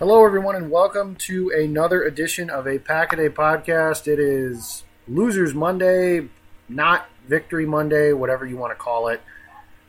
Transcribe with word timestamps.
Hello, 0.00 0.24
everyone, 0.24 0.56
and 0.56 0.70
welcome 0.70 1.14
to 1.16 1.50
another 1.50 2.04
edition 2.04 2.48
of 2.48 2.66
a 2.66 2.78
Pack 2.78 3.12
a 3.12 3.16
Day 3.16 3.28
podcast. 3.28 4.08
It 4.08 4.18
is 4.18 4.82
Losers 5.06 5.52
Monday, 5.52 6.26
not 6.70 7.06
Victory 7.28 7.66
Monday, 7.66 8.14
whatever 8.14 8.46
you 8.46 8.56
want 8.56 8.70
to 8.70 8.82
call 8.82 9.08
it. 9.08 9.20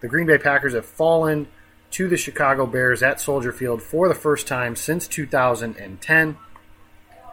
The 0.02 0.10
Green 0.10 0.28
Bay 0.28 0.38
Packers 0.38 0.74
have 0.74 0.86
fallen 0.86 1.48
to 1.92 2.10
the 2.10 2.18
Chicago 2.18 2.66
Bears 2.66 3.02
at 3.02 3.22
Soldier 3.22 3.54
Field 3.54 3.82
for 3.82 4.10
the 4.10 4.14
first 4.14 4.48
time 4.48 4.76
since 4.76 5.08
2010. 5.08 6.38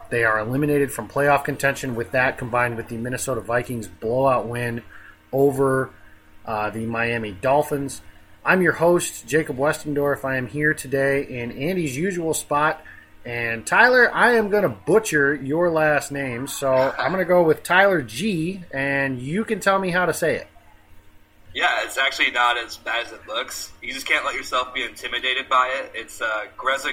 They 0.09 0.23
are 0.23 0.39
eliminated 0.39 0.93
from 0.93 1.09
playoff 1.09 1.43
contention 1.43 1.95
with 1.95 2.11
that 2.11 2.37
combined 2.37 2.77
with 2.77 2.87
the 2.87 2.95
Minnesota 2.95 3.41
Vikings 3.41 3.89
blowout 3.89 4.47
win 4.47 4.83
over 5.33 5.89
uh, 6.45 6.69
the 6.69 6.85
Miami 6.85 7.33
Dolphins. 7.33 8.01
I'm 8.45 8.61
your 8.61 8.71
host, 8.71 9.27
Jacob 9.27 9.57
Westendorf. 9.57 10.23
I 10.23 10.37
am 10.37 10.47
here 10.47 10.73
today 10.73 11.23
in 11.23 11.51
Andy's 11.51 11.97
usual 11.97 12.33
spot. 12.33 12.81
And 13.25 13.67
Tyler, 13.67 14.09
I 14.13 14.35
am 14.35 14.49
going 14.49 14.63
to 14.63 14.69
butcher 14.69 15.35
your 15.35 15.69
last 15.69 16.09
name, 16.09 16.47
so 16.47 16.71
I'm 16.71 17.11
going 17.11 17.23
to 17.23 17.27
go 17.27 17.43
with 17.43 17.63
Tyler 17.63 18.01
G, 18.01 18.61
and 18.71 19.19
you 19.19 19.43
can 19.43 19.59
tell 19.59 19.77
me 19.77 19.91
how 19.91 20.05
to 20.05 20.13
say 20.13 20.35
it. 20.35 20.47
Yeah, 21.53 21.83
it's 21.83 21.97
actually 21.97 22.31
not 22.31 22.57
as 22.57 22.77
bad 22.77 23.07
as 23.07 23.11
it 23.11 23.27
looks. 23.27 23.71
You 23.83 23.93
just 23.93 24.07
can't 24.07 24.25
let 24.25 24.35
yourself 24.35 24.73
be 24.73 24.83
intimidated 24.83 25.49
by 25.49 25.67
it. 25.83 25.91
It's 25.93 26.21
uh, 26.21 26.45
Greza. 26.57 26.91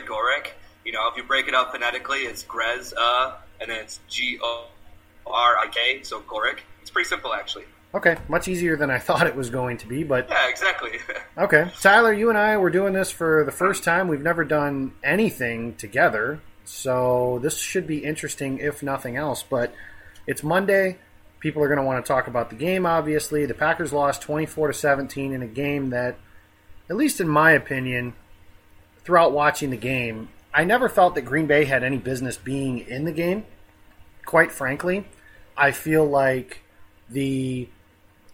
You 0.84 0.92
know, 0.92 1.08
if 1.08 1.16
you 1.16 1.22
break 1.22 1.46
it 1.46 1.54
up 1.54 1.72
phonetically, 1.72 2.20
it's 2.20 2.42
Grez, 2.42 2.92
uh, 2.92 3.36
and 3.60 3.70
then 3.70 3.78
it's 3.78 4.00
G 4.08 4.38
O 4.42 4.66
R 5.26 5.58
I 5.58 5.68
K, 5.68 6.02
so 6.02 6.20
Goric. 6.22 6.58
It's 6.82 6.90
pretty 6.90 7.08
simple, 7.08 7.32
actually. 7.32 7.64
Okay, 7.94 8.16
much 8.28 8.48
easier 8.48 8.76
than 8.76 8.90
I 8.90 8.98
thought 9.06 9.26
it 9.26 9.36
was 9.36 9.50
going 9.50 9.78
to 9.78 9.86
be, 9.86 10.04
but 10.04 10.28
Yeah, 10.28 10.48
exactly. 10.48 10.92
okay. 11.38 11.70
Tyler, 11.80 12.12
you 12.12 12.28
and 12.28 12.38
I 12.38 12.56
were 12.56 12.70
doing 12.70 12.92
this 12.92 13.10
for 13.10 13.44
the 13.44 13.52
first 13.52 13.84
time. 13.84 14.08
We've 14.08 14.22
never 14.22 14.44
done 14.44 14.92
anything 15.02 15.74
together, 15.76 16.40
so 16.64 17.38
this 17.42 17.58
should 17.58 17.86
be 17.86 18.04
interesting 18.04 18.58
if 18.58 18.82
nothing 18.82 19.16
else. 19.16 19.42
But 19.42 19.74
it's 20.26 20.42
Monday. 20.42 20.98
People 21.40 21.62
are 21.62 21.68
going 21.68 21.78
to 21.78 21.84
want 21.84 22.04
to 22.04 22.08
talk 22.08 22.26
about 22.26 22.50
the 22.50 22.56
game. 22.56 22.86
Obviously, 22.86 23.46
the 23.46 23.54
Packers 23.54 23.92
lost 23.92 24.22
twenty-four 24.22 24.68
to 24.68 24.74
seventeen 24.74 25.32
in 25.32 25.42
a 25.42 25.46
game 25.46 25.90
that, 25.90 26.16
at 26.90 26.96
least 26.96 27.20
in 27.20 27.28
my 27.28 27.52
opinion, 27.52 28.14
throughout 29.04 29.32
watching 29.32 29.70
the 29.70 29.76
game, 29.76 30.28
I 30.52 30.64
never 30.64 30.88
felt 30.88 31.14
that 31.14 31.22
Green 31.22 31.46
Bay 31.46 31.64
had 31.64 31.84
any 31.84 31.98
business 31.98 32.36
being 32.36 32.80
in 32.80 33.04
the 33.04 33.12
game. 33.12 33.44
Quite 34.24 34.50
frankly, 34.50 35.06
I 35.56 35.70
feel 35.70 36.04
like 36.04 36.62
the 37.08 37.68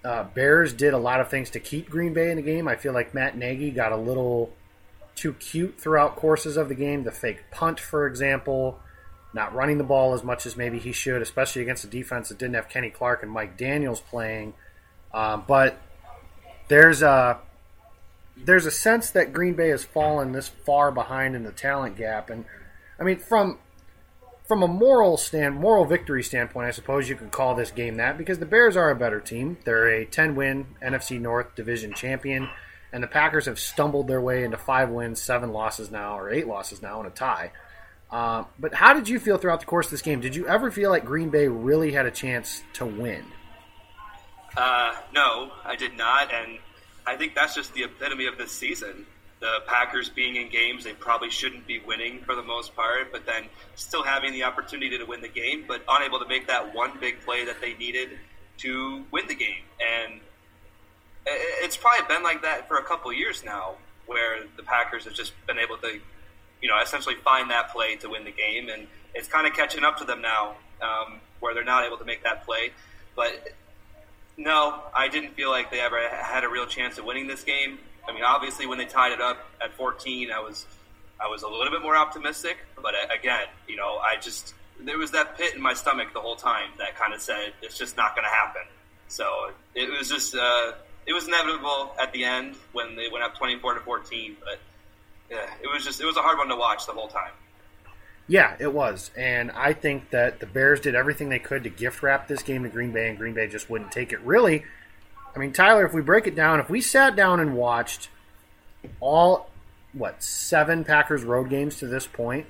uh, 0.04 0.24
Bears 0.24 0.72
did 0.72 0.94
a 0.94 0.98
lot 0.98 1.20
of 1.20 1.28
things 1.28 1.50
to 1.50 1.60
keep 1.60 1.88
Green 1.88 2.12
Bay 2.12 2.30
in 2.30 2.36
the 2.36 2.42
game. 2.42 2.66
I 2.66 2.76
feel 2.76 2.92
like 2.92 3.14
Matt 3.14 3.36
Nagy 3.36 3.70
got 3.70 3.92
a 3.92 3.96
little 3.96 4.52
too 5.14 5.34
cute 5.34 5.80
throughout 5.80 6.16
courses 6.16 6.56
of 6.56 6.68
the 6.68 6.74
game. 6.74 7.04
The 7.04 7.12
fake 7.12 7.44
punt, 7.50 7.78
for 7.78 8.06
example, 8.06 8.80
not 9.32 9.54
running 9.54 9.78
the 9.78 9.84
ball 9.84 10.14
as 10.14 10.24
much 10.24 10.46
as 10.46 10.56
maybe 10.56 10.78
he 10.78 10.92
should, 10.92 11.22
especially 11.22 11.62
against 11.62 11.84
a 11.84 11.88
defense 11.88 12.28
that 12.28 12.38
didn't 12.38 12.54
have 12.54 12.68
Kenny 12.68 12.90
Clark 12.90 13.22
and 13.22 13.30
Mike 13.30 13.56
Daniels 13.56 14.00
playing. 14.00 14.54
Um, 15.14 15.44
but 15.46 15.78
there's 16.69 17.02
a 17.02 17.38
there's 18.36 18.66
a 18.66 18.70
sense 18.70 19.10
that 19.10 19.32
Green 19.32 19.54
Bay 19.54 19.69
has 19.69 19.84
fallen 19.84 20.32
this 20.32 20.48
far 20.48 20.90
behind 20.90 21.36
in 21.36 21.44
the 21.44 21.52
talent 21.52 21.96
gap, 21.96 22.30
and 22.30 22.44
I 22.98 23.04
mean 23.04 23.19
from 23.19 23.58
from 24.52 24.62
a 24.62 24.68
moral 24.68 25.16
stand, 25.16 25.56
moral 25.56 25.86
victory 25.86 26.22
standpoint, 26.22 26.66
I 26.66 26.72
suppose 26.72 27.08
you 27.08 27.16
could 27.16 27.30
call 27.30 27.54
this 27.54 27.70
game 27.70 27.96
that 27.96 28.18
because 28.18 28.38
the 28.38 28.44
Bears 28.44 28.76
are 28.76 28.90
a 28.90 28.94
better 28.94 29.18
team. 29.18 29.56
They're 29.64 29.88
a 29.88 30.04
10 30.04 30.34
win 30.34 30.66
NFC 30.82 31.18
North 31.18 31.54
division 31.54 31.94
champion, 31.94 32.50
and 32.92 33.02
the 33.02 33.06
Packers 33.06 33.46
have 33.46 33.58
stumbled 33.58 34.08
their 34.08 34.20
way 34.20 34.44
into 34.44 34.58
five 34.58 34.90
wins, 34.90 35.22
seven 35.22 35.54
losses 35.54 35.90
now, 35.90 36.18
or 36.18 36.28
eight 36.28 36.46
losses 36.46 36.82
now, 36.82 36.98
and 36.98 37.08
a 37.08 37.10
tie. 37.10 37.50
Uh, 38.10 38.44
but 38.58 38.74
how 38.74 38.92
did 38.92 39.08
you 39.08 39.18
feel 39.18 39.38
throughout 39.38 39.60
the 39.60 39.64
course 39.64 39.86
of 39.86 39.92
this 39.92 40.02
game? 40.02 40.20
Did 40.20 40.36
you 40.36 40.46
ever 40.46 40.70
feel 40.70 40.90
like 40.90 41.06
Green 41.06 41.30
Bay 41.30 41.48
really 41.48 41.92
had 41.92 42.04
a 42.04 42.10
chance 42.10 42.62
to 42.74 42.84
win? 42.84 43.24
Uh, 44.54 44.94
no, 45.14 45.50
I 45.64 45.76
did 45.76 45.96
not, 45.96 46.30
and 46.30 46.58
I 47.06 47.16
think 47.16 47.34
that's 47.34 47.54
just 47.54 47.72
the 47.72 47.84
epitome 47.84 48.26
of 48.26 48.36
this 48.36 48.52
season. 48.52 49.06
The 49.42 49.58
Packers 49.66 50.08
being 50.08 50.36
in 50.36 50.48
games 50.50 50.84
they 50.84 50.92
probably 50.92 51.28
shouldn't 51.28 51.66
be 51.66 51.80
winning 51.80 52.20
for 52.20 52.36
the 52.36 52.44
most 52.44 52.76
part, 52.76 53.10
but 53.10 53.26
then 53.26 53.47
still 53.75 54.04
having 54.04 54.32
the 54.32 54.44
opportunity 54.44 54.97
to 54.97 55.04
win 55.04 55.20
the 55.20 55.28
game, 55.28 55.64
but 55.66 55.82
unable 55.88 56.20
to 56.20 56.28
make 56.28 56.47
that 56.47 56.72
one 56.72 56.92
big 57.00 57.20
play 57.22 57.44
that 57.44 57.60
they 57.60 57.75
needed 57.75 58.10
to 58.58 59.04
win 59.10 59.26
the 59.26 59.34
game. 59.34 59.64
And 59.81 60.20
it's 61.26 61.76
probably 61.76 62.06
been 62.06 62.22
like 62.22 62.42
that 62.42 62.69
for 62.69 62.76
a 62.76 62.84
couple 62.84 63.12
years 63.12 63.42
now, 63.44 63.75
where 64.06 64.44
the 64.56 64.62
Packers 64.62 65.06
have 65.06 65.14
just 65.14 65.32
been 65.48 65.58
able 65.58 65.76
to, 65.78 65.98
you 66.60 66.69
know, 66.69 66.81
essentially 66.81 67.16
find 67.16 67.50
that 67.50 67.72
play 67.72 67.97
to 67.97 68.08
win 68.10 68.25
the 68.25 68.31
game, 68.31 68.69
and 68.69 68.86
it's 69.12 69.26
kind 69.26 69.44
of 69.48 69.54
catching 69.54 69.82
up 69.82 69.98
to 69.98 70.04
them 70.04 70.22
now, 70.22 70.54
um, 70.81 71.20
where 71.41 71.52
they're 71.52 71.64
not 71.64 71.84
able 71.84 71.97
to 71.98 72.04
make 72.04 72.22
that 72.22 72.44
play. 72.44 72.70
But 73.16 73.48
no, 74.36 74.82
I 74.94 75.08
didn't 75.08 75.34
feel 75.34 75.50
like 75.50 75.72
they 75.72 75.81
ever 75.81 75.98
had 76.08 76.44
a 76.44 76.48
real 76.48 76.66
chance 76.66 76.97
of 76.98 77.04
winning 77.04 77.26
this 77.26 77.42
game. 77.42 77.81
I 78.06 78.12
mean, 78.12 78.24
obviously, 78.24 78.66
when 78.66 78.78
they 78.78 78.84
tied 78.84 79.12
it 79.12 79.20
up 79.20 79.38
at 79.62 79.72
14, 79.74 80.30
I 80.30 80.40
was 80.40 80.66
I 81.20 81.28
was 81.28 81.42
a 81.42 81.48
little 81.48 81.70
bit 81.70 81.82
more 81.82 81.96
optimistic. 81.96 82.58
But 82.76 82.94
uh, 82.94 83.14
again, 83.18 83.46
you 83.68 83.76
know, 83.76 83.98
I 83.98 84.16
just 84.20 84.54
there 84.80 84.98
was 84.98 85.10
that 85.12 85.36
pit 85.36 85.54
in 85.54 85.62
my 85.62 85.74
stomach 85.74 86.12
the 86.12 86.20
whole 86.20 86.36
time 86.36 86.70
that 86.78 86.96
kind 86.96 87.14
of 87.14 87.20
said 87.20 87.52
it's 87.62 87.78
just 87.78 87.96
not 87.96 88.14
going 88.16 88.24
to 88.24 88.34
happen. 88.34 88.62
So 89.08 89.50
it 89.74 89.90
was 89.90 90.08
just 90.08 90.34
uh, 90.34 90.72
it 91.06 91.12
was 91.12 91.28
inevitable 91.28 91.94
at 92.00 92.12
the 92.12 92.25
end 92.25 92.56
when 92.72 92.96
they 92.96 93.08
went 93.08 93.25
up 93.25 93.37
24 93.37 93.75
to 93.75 93.81
14. 93.81 94.37
But 94.40 94.58
yeah, 95.31 95.48
it 95.62 95.69
was 95.72 95.84
just 95.84 96.00
it 96.00 96.06
was 96.06 96.16
a 96.16 96.22
hard 96.22 96.38
one 96.38 96.48
to 96.48 96.56
watch 96.56 96.87
the 96.87 96.93
whole 96.93 97.08
time. 97.08 97.32
Yeah, 98.28 98.56
it 98.58 98.72
was. 98.72 99.10
And 99.16 99.50
I 99.50 99.72
think 99.72 100.10
that 100.10 100.40
the 100.40 100.46
Bears 100.46 100.81
did 100.81 100.94
everything 100.94 101.28
they 101.28 101.40
could 101.40 101.64
to 101.64 101.70
gift 101.70 102.02
wrap 102.02 102.28
this 102.28 102.43
game 102.43 102.62
to 102.62 102.69
Green 102.69 102.93
Bay, 102.93 103.08
and 103.08 103.19
Green 103.19 103.34
Bay 103.34 103.48
just 103.48 103.69
wouldn't 103.69 103.93
take 103.93 104.12
it. 104.12 104.20
Really, 104.20 104.64
I 105.34 105.38
mean, 105.38 105.52
Tyler, 105.52 105.87
if 105.87 105.94
we 105.94 106.02
break 106.02 106.26
it 106.26 106.34
down, 106.34 106.61
if 106.61 106.69
we 106.69 106.81
sat 106.81 107.17
down 107.17 107.40
and 107.40 107.56
watched 107.56 108.08
all, 109.00 109.50
what, 109.93 110.23
seven 110.23 110.84
Packers 110.84 111.25
road 111.25 111.49
games 111.49 111.79
to 111.79 111.87
this 111.87 112.06
point, 112.06 112.46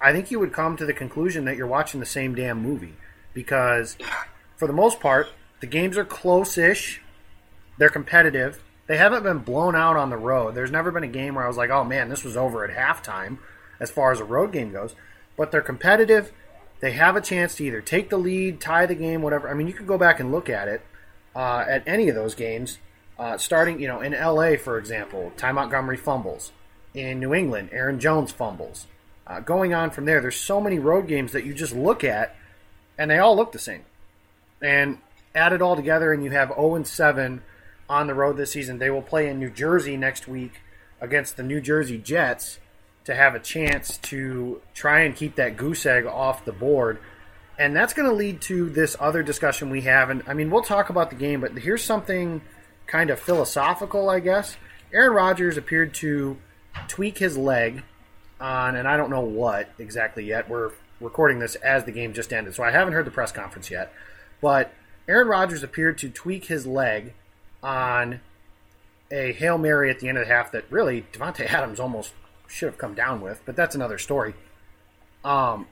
I 0.00 0.12
think 0.12 0.30
you 0.30 0.38
would 0.40 0.52
come 0.52 0.76
to 0.76 0.86
the 0.86 0.92
conclusion 0.92 1.44
that 1.44 1.56
you're 1.56 1.66
watching 1.66 2.00
the 2.00 2.06
same 2.06 2.34
damn 2.34 2.60
movie. 2.60 2.94
Because, 3.32 3.96
for 4.56 4.66
the 4.66 4.72
most 4.72 5.00
part, 5.00 5.28
the 5.60 5.66
games 5.66 5.98
are 5.98 6.04
close 6.04 6.56
ish, 6.56 7.02
they're 7.78 7.88
competitive. 7.88 8.62
They 8.86 8.98
haven't 8.98 9.22
been 9.22 9.38
blown 9.38 9.74
out 9.74 9.96
on 9.96 10.10
the 10.10 10.16
road. 10.16 10.54
There's 10.54 10.70
never 10.70 10.90
been 10.90 11.04
a 11.04 11.08
game 11.08 11.34
where 11.34 11.44
I 11.44 11.48
was 11.48 11.56
like, 11.56 11.70
oh 11.70 11.84
man, 11.84 12.10
this 12.10 12.22
was 12.22 12.36
over 12.36 12.64
at 12.64 12.76
halftime 12.76 13.38
as 13.80 13.90
far 13.90 14.12
as 14.12 14.20
a 14.20 14.24
road 14.24 14.52
game 14.52 14.72
goes. 14.72 14.94
But 15.36 15.50
they're 15.50 15.62
competitive. 15.62 16.32
They 16.80 16.92
have 16.92 17.16
a 17.16 17.20
chance 17.20 17.54
to 17.56 17.64
either 17.64 17.80
take 17.80 18.10
the 18.10 18.18
lead, 18.18 18.60
tie 18.60 18.84
the 18.86 18.94
game, 18.94 19.22
whatever. 19.22 19.48
I 19.48 19.54
mean, 19.54 19.66
you 19.66 19.72
could 19.72 19.86
go 19.86 19.96
back 19.96 20.20
and 20.20 20.30
look 20.30 20.50
at 20.50 20.68
it 20.68 20.82
uh, 21.34 21.64
at 21.68 21.82
any 21.86 22.08
of 22.08 22.14
those 22.14 22.34
games. 22.34 22.78
Uh, 23.18 23.38
starting, 23.38 23.80
you 23.80 23.86
know, 23.86 24.00
in 24.00 24.12
LA, 24.12 24.56
for 24.56 24.76
example, 24.78 25.32
Ty 25.36 25.52
Montgomery 25.52 25.96
fumbles. 25.96 26.52
in 26.94 27.18
New 27.18 27.34
England. 27.34 27.70
Aaron 27.72 27.98
Jones 27.98 28.30
fumbles. 28.32 28.86
Uh, 29.26 29.40
going 29.40 29.74
on 29.74 29.90
from 29.90 30.04
there, 30.04 30.20
there's 30.20 30.36
so 30.36 30.60
many 30.60 30.78
road 30.78 31.08
games 31.08 31.32
that 31.32 31.44
you 31.44 31.54
just 31.54 31.74
look 31.74 32.04
at, 32.04 32.36
and 32.98 33.10
they 33.10 33.18
all 33.18 33.34
look 33.36 33.52
the 33.52 33.58
same. 33.58 33.82
And 34.62 34.98
add 35.34 35.52
it 35.52 35.62
all 35.62 35.76
together, 35.76 36.12
and 36.12 36.22
you 36.24 36.30
have 36.30 36.48
0 36.48 36.76
and 36.76 36.86
7 36.86 37.42
on 37.88 38.06
the 38.06 38.14
road 38.14 38.36
this 38.36 38.52
season. 38.52 38.78
They 38.78 38.90
will 38.90 39.02
play 39.02 39.28
in 39.28 39.38
New 39.38 39.50
Jersey 39.50 39.96
next 39.96 40.28
week 40.28 40.60
against 41.00 41.36
the 41.36 41.42
New 41.42 41.60
Jersey 41.60 41.98
Jets 41.98 42.58
to 43.04 43.14
have 43.14 43.34
a 43.34 43.40
chance 43.40 43.98
to 43.98 44.60
try 44.72 45.00
and 45.00 45.14
keep 45.14 45.34
that 45.36 45.56
goose 45.56 45.84
egg 45.84 46.06
off 46.06 46.44
the 46.44 46.52
board. 46.52 46.98
And 47.58 47.74
that's 47.74 47.92
going 47.92 48.08
to 48.08 48.14
lead 48.14 48.40
to 48.42 48.68
this 48.68 48.96
other 48.98 49.22
discussion 49.22 49.70
we 49.70 49.82
have. 49.82 50.10
And 50.10 50.22
I 50.26 50.34
mean, 50.34 50.50
we'll 50.50 50.62
talk 50.62 50.90
about 50.90 51.10
the 51.10 51.16
game, 51.16 51.40
but 51.40 51.52
here's 51.52 51.84
something 51.84 52.40
kind 52.86 53.10
of 53.10 53.20
philosophical, 53.20 54.10
I 54.10 54.20
guess. 54.20 54.56
Aaron 54.92 55.14
Rodgers 55.14 55.56
appeared 55.56 55.94
to 55.94 56.36
tweak 56.88 57.18
his 57.18 57.36
leg 57.36 57.82
on, 58.40 58.76
and 58.76 58.88
I 58.88 58.96
don't 58.96 59.10
know 59.10 59.20
what 59.20 59.68
exactly 59.78 60.24
yet. 60.24 60.48
We're 60.48 60.72
recording 61.00 61.38
this 61.38 61.54
as 61.56 61.84
the 61.84 61.92
game 61.92 62.12
just 62.12 62.32
ended, 62.32 62.54
so 62.54 62.62
I 62.62 62.70
haven't 62.70 62.92
heard 62.94 63.06
the 63.06 63.10
press 63.10 63.32
conference 63.32 63.70
yet. 63.70 63.92
But 64.40 64.72
Aaron 65.08 65.28
Rodgers 65.28 65.62
appeared 65.62 65.98
to 65.98 66.10
tweak 66.10 66.46
his 66.46 66.66
leg 66.66 67.14
on 67.62 68.20
a 69.10 69.32
Hail 69.32 69.58
Mary 69.58 69.90
at 69.90 70.00
the 70.00 70.08
end 70.08 70.18
of 70.18 70.26
the 70.26 70.32
half 70.32 70.52
that 70.52 70.64
really 70.70 71.06
Davante 71.12 71.46
Adams 71.46 71.78
almost 71.78 72.12
should 72.48 72.66
have 72.66 72.78
come 72.78 72.94
down 72.94 73.20
with, 73.20 73.40
but 73.46 73.56
that's 73.56 73.74
another 73.74 73.98
story. 73.98 74.34
Um, 75.24 75.66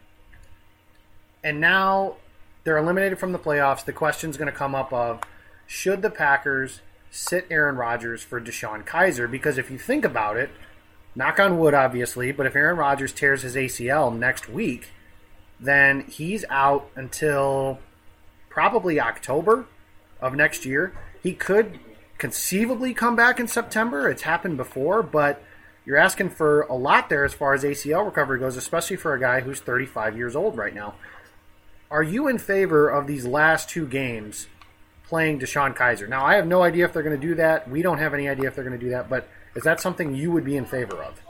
and 1.45 1.61
now 1.61 2.17
they're 2.65 2.79
eliminated 2.79 3.19
from 3.19 3.33
the 3.33 3.39
playoffs. 3.39 3.85
The 3.85 3.93
question's 3.93 4.37
going 4.37 4.51
to 4.51 4.57
come 4.57 4.75
up 4.75 4.93
of 4.93 5.21
should 5.67 6.03
the 6.03 6.11
Packers 6.11 6.81
sit 7.11 7.47
Aaron 7.51 7.77
Rodgers 7.77 8.23
for 8.23 8.41
DeShone 8.41 8.85
Kizer? 8.85 9.31
Because 9.31 9.59
if 9.59 9.71
you 9.71 9.79
think 9.79 10.05
about 10.05 10.37
it, 10.37 10.51
knock 11.15 11.39
on 11.39 11.59
wood, 11.59 11.75
obviously, 11.75 12.33
but 12.33 12.47
if 12.47 12.57
Aaron 12.57 12.77
Rodgers 12.77 13.13
tears 13.13 13.43
his 13.43 13.57
ACL 13.57 14.17
next 14.17 14.49
week, 14.49 14.91
then 15.61 16.03
he's 16.03 16.45
out 16.51 16.91
until 16.97 17.79
probably 18.49 19.01
October 19.01 19.67
of 20.21 20.35
next 20.35 20.65
year. 20.65 20.93
He 21.23 21.35
could 21.35 21.79
conceivably 22.19 22.95
come 22.95 23.17
back 23.17 23.41
in 23.41 23.49
September. 23.49 24.09
It's 24.09 24.23
happened 24.23 24.57
before, 24.57 25.03
but 25.03 25.43
you're 25.85 25.97
asking 25.97 26.31
for 26.31 26.63
a 26.63 26.75
lot 26.75 27.09
there 27.09 27.25
as 27.25 27.35
far 27.35 27.55
as 27.55 27.65
ACL 27.65 28.05
recovery 28.05 28.39
goes, 28.39 28.57
especially 28.57 28.97
for 28.97 29.15
a 29.15 29.21
guy 29.21 29.41
who's 29.41 29.61
35 29.61 30.17
years 30.17 30.37
old 30.37 30.57
right 30.57 30.75
now. 30.75 30.95
Are 31.93 32.03
you 32.03 32.27
in 32.29 32.39
favor 32.39 32.89
of 32.89 33.07
these 33.07 33.27
last 33.27 33.69
two 33.69 33.87
games 33.87 34.47
playing 35.05 35.41
DeShone 35.41 35.77
Kizer? 35.77 36.09
Now, 36.09 36.25
I 36.25 36.37
have 36.37 36.47
no 36.47 36.63
idea 36.63 36.87
if 36.87 36.95
they're 36.95 37.03
going 37.03 37.21
to 37.21 37.27
do 37.27 37.35
that. 37.35 37.69
We 37.69 37.83
don't 37.83 37.99
have 37.99 38.15
any 38.15 38.31
idea 38.31 38.49
if 38.49 38.55
they're 38.55 38.65
going 38.65 38.79
to 38.79 38.83
do 38.83 38.93
that, 38.93 39.11
but 39.11 39.29
is 39.55 39.63
that 39.65 39.79
something 39.79 40.15
you 40.15 40.31
would 40.31 40.43
be 40.43 40.57
in 40.57 40.65
favor 40.65 40.97
of? 41.03 41.21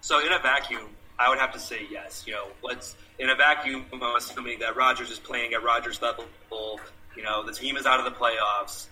So, 0.00 0.24
in 0.24 0.32
a 0.32 0.38
vacuum, 0.38 0.86
I 1.18 1.28
would 1.28 1.40
have 1.40 1.52
to 1.54 1.58
say 1.58 1.88
yes. 1.90 2.22
You 2.24 2.34
know, 2.34 2.46
let's 2.62 2.94
in 3.18 3.30
a 3.30 3.34
vacuum, 3.34 3.84
I'm 3.92 4.00
assuming 4.14 4.60
that 4.60 4.76
Rodgers 4.76 5.10
is 5.10 5.18
playing 5.18 5.54
at 5.54 5.64
Rodgers 5.64 6.00
level. 6.00 6.26
You 7.16 7.24
know, 7.24 7.44
the 7.44 7.52
team 7.52 7.76
is 7.76 7.84
out 7.84 7.98
of 7.98 8.04
the 8.04 8.16
playoffs. 8.16 8.86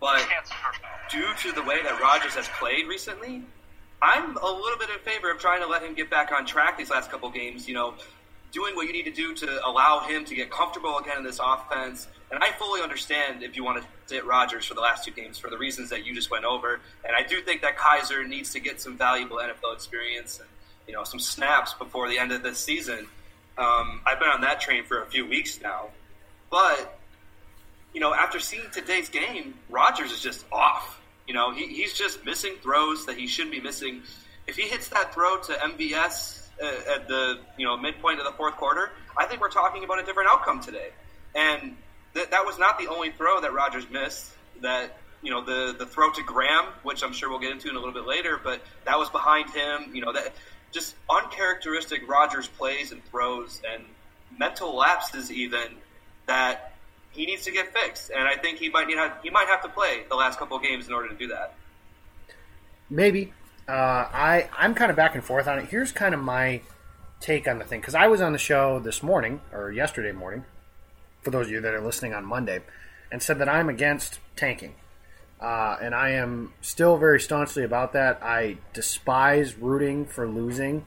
But 0.00 0.22
due 1.10 1.32
to 1.40 1.52
the 1.52 1.62
way 1.62 1.82
that 1.82 1.98
Rodgers 1.98 2.34
has 2.34 2.46
played 2.60 2.88
recently, 2.88 3.42
I'm 4.02 4.36
a 4.36 4.50
little 4.52 4.78
bit 4.78 4.90
in 4.90 4.98
favor 4.98 5.30
of 5.30 5.38
trying 5.38 5.62
to 5.62 5.66
let 5.66 5.82
him 5.82 5.94
get 5.94 6.10
back 6.10 6.30
on 6.30 6.44
track 6.44 6.76
these 6.76 6.90
last 6.90 7.10
couple 7.10 7.30
games. 7.30 7.66
You 7.66 7.72
know, 7.72 7.94
doing 8.54 8.76
what 8.76 8.86
you 8.86 8.92
need 8.92 9.04
to 9.04 9.10
do 9.10 9.34
to 9.34 9.66
allow 9.66 10.06
him 10.06 10.24
to 10.24 10.34
get 10.34 10.48
comfortable 10.48 10.96
again 10.98 11.18
in 11.18 11.24
this 11.24 11.40
offense. 11.44 12.06
And 12.30 12.42
I 12.42 12.52
fully 12.52 12.80
understand 12.80 13.42
if 13.42 13.56
you 13.56 13.64
want 13.64 13.82
to 13.82 13.88
sit 14.06 14.24
Rodgers 14.24 14.64
for 14.64 14.74
the 14.74 14.80
last 14.80 15.04
two 15.04 15.10
games 15.10 15.38
for 15.38 15.50
the 15.50 15.58
reasons 15.58 15.90
that 15.90 16.06
you 16.06 16.14
just 16.14 16.30
went 16.30 16.44
over. 16.44 16.80
And 17.04 17.16
I 17.18 17.26
do 17.26 17.42
think 17.42 17.62
that 17.62 17.76
Kizer 17.76 18.26
needs 18.26 18.52
to 18.52 18.60
get 18.60 18.80
some 18.80 18.96
valuable 18.96 19.38
NFL 19.38 19.74
experience 19.74 20.38
and 20.38 20.48
you 20.86 20.94
know 20.94 21.02
some 21.02 21.18
snaps 21.18 21.74
before 21.74 22.08
the 22.08 22.18
end 22.18 22.30
of 22.30 22.42
this 22.42 22.58
season. 22.58 23.08
Um, 23.58 24.00
I've 24.06 24.20
been 24.20 24.28
on 24.28 24.42
that 24.42 24.60
train 24.60 24.84
for 24.84 25.02
a 25.02 25.06
few 25.06 25.26
weeks 25.26 25.60
now, 25.60 25.88
but 26.50 26.98
you 27.92 28.00
know 28.00 28.14
after 28.14 28.38
seeing 28.38 28.70
today's 28.72 29.08
game, 29.08 29.54
Rodgers 29.68 30.12
is 30.12 30.20
just 30.20 30.44
off. 30.52 31.00
You 31.26 31.34
know, 31.34 31.52
he, 31.52 31.66
he's 31.68 31.94
just 31.94 32.24
missing 32.24 32.54
throws 32.62 33.06
that 33.06 33.16
he 33.16 33.26
shouldn't 33.26 33.52
be 33.52 33.60
missing. 33.60 34.02
If 34.46 34.56
he 34.56 34.68
hits 34.68 34.88
that 34.88 35.14
throw 35.14 35.40
to 35.40 35.52
MVS 35.54 36.43
uh, 36.62 36.94
at 36.94 37.08
the 37.08 37.38
you 37.56 37.66
know 37.66 37.76
midpoint 37.76 38.18
of 38.18 38.24
the 38.24 38.32
fourth 38.32 38.56
quarter, 38.56 38.90
I 39.16 39.26
think 39.26 39.40
we're 39.40 39.50
talking 39.50 39.84
about 39.84 39.98
a 40.00 40.04
different 40.04 40.30
outcome 40.30 40.60
today. 40.60 40.90
And 41.34 41.76
th- 42.14 42.30
that 42.30 42.44
was 42.44 42.58
not 42.58 42.78
the 42.78 42.88
only 42.88 43.10
throw 43.10 43.40
that 43.40 43.52
Rodgers 43.52 43.88
missed. 43.90 44.32
That 44.60 44.98
you 45.22 45.30
know 45.30 45.44
the 45.44 45.74
the 45.76 45.86
throw 45.86 46.10
to 46.12 46.22
Graham, 46.22 46.66
which 46.82 47.02
I'm 47.02 47.12
sure 47.12 47.28
we'll 47.28 47.40
get 47.40 47.52
into 47.52 47.68
in 47.68 47.76
a 47.76 47.78
little 47.78 47.94
bit 47.94 48.06
later, 48.06 48.40
but 48.42 48.60
that 48.84 48.98
was 48.98 49.10
behind 49.10 49.50
him. 49.50 49.90
You 49.94 50.04
know 50.04 50.12
that 50.12 50.32
just 50.70 50.94
uncharacteristic 51.08 52.08
Rodgers 52.08 52.48
plays 52.48 52.92
and 52.92 53.04
throws 53.06 53.62
and 53.72 53.84
mental 54.38 54.76
lapses 54.76 55.30
even 55.30 55.68
that 56.26 56.72
he 57.10 57.26
needs 57.26 57.44
to 57.44 57.52
get 57.52 57.72
fixed, 57.72 58.10
and 58.10 58.26
I 58.26 58.36
think 58.36 58.58
he 58.58 58.68
might 58.68 58.88
need 58.88 58.98
he 59.22 59.30
might 59.30 59.46
have 59.46 59.62
to 59.62 59.68
play 59.68 60.04
the 60.08 60.16
last 60.16 60.38
couple 60.38 60.56
of 60.56 60.62
games 60.62 60.88
in 60.88 60.92
order 60.92 61.08
to 61.08 61.14
do 61.14 61.28
that. 61.28 61.54
Maybe. 62.90 63.32
Uh, 63.66 63.72
I 63.72 64.48
I'm 64.56 64.74
kind 64.74 64.90
of 64.90 64.96
back 64.96 65.14
and 65.14 65.24
forth 65.24 65.48
on 65.48 65.58
it. 65.58 65.66
Here's 65.66 65.92
kind 65.92 66.14
of 66.14 66.20
my 66.20 66.60
take 67.20 67.48
on 67.48 67.58
the 67.58 67.64
thing 67.64 67.80
because 67.80 67.94
I 67.94 68.06
was 68.06 68.20
on 68.20 68.32
the 68.32 68.38
show 68.38 68.78
this 68.78 69.02
morning 69.02 69.40
or 69.52 69.72
yesterday 69.72 70.12
morning, 70.12 70.44
for 71.22 71.30
those 71.30 71.46
of 71.46 71.52
you 71.52 71.60
that 71.60 71.72
are 71.72 71.80
listening 71.80 72.12
on 72.12 72.24
Monday, 72.24 72.60
and 73.10 73.22
said 73.22 73.38
that 73.38 73.48
I'm 73.48 73.68
against 73.68 74.20
tanking. 74.36 74.74
Uh, 75.40 75.76
and 75.80 75.94
I 75.94 76.10
am 76.10 76.52
still 76.60 76.96
very 76.96 77.20
staunchly 77.20 77.64
about 77.64 77.92
that. 77.92 78.22
I 78.22 78.58
despise 78.72 79.56
rooting 79.56 80.06
for 80.06 80.28
losing. 80.28 80.86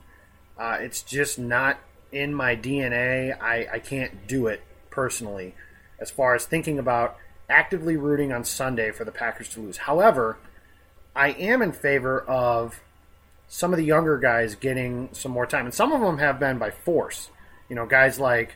Uh, 0.58 0.78
it's 0.80 1.02
just 1.04 1.38
not 1.38 1.80
in 2.12 2.34
my 2.34 2.56
DNA. 2.56 3.40
I, 3.40 3.68
I 3.74 3.80
can't 3.80 4.28
do 4.28 4.48
it 4.48 4.62
personally 4.90 5.54
as 6.00 6.10
far 6.10 6.34
as 6.34 6.46
thinking 6.46 6.80
about 6.80 7.18
actively 7.50 7.98
rooting 7.98 8.32
on 8.32 8.44
Sunday 8.44 8.92
for 8.92 9.06
the 9.06 9.12
Packers 9.12 9.50
to 9.50 9.60
lose. 9.60 9.78
However, 9.78 10.38
I 11.18 11.30
am 11.30 11.64
in 11.64 11.72
favor 11.72 12.22
of 12.22 12.80
some 13.48 13.74
of 13.74 13.78
the 13.78 13.86
younger 13.86 14.20
guys 14.20 14.54
getting 14.54 15.10
some 15.14 15.32
more 15.32 15.48
time, 15.48 15.66
and 15.66 15.74
some 15.74 15.92
of 15.92 16.00
them 16.00 16.20
have 16.20 16.40
been 16.40 16.60
by 16.60 16.70
force. 16.70 17.32
You 17.70 17.76
know, 17.76 17.88
guys 17.88 18.20
like 18.20 18.56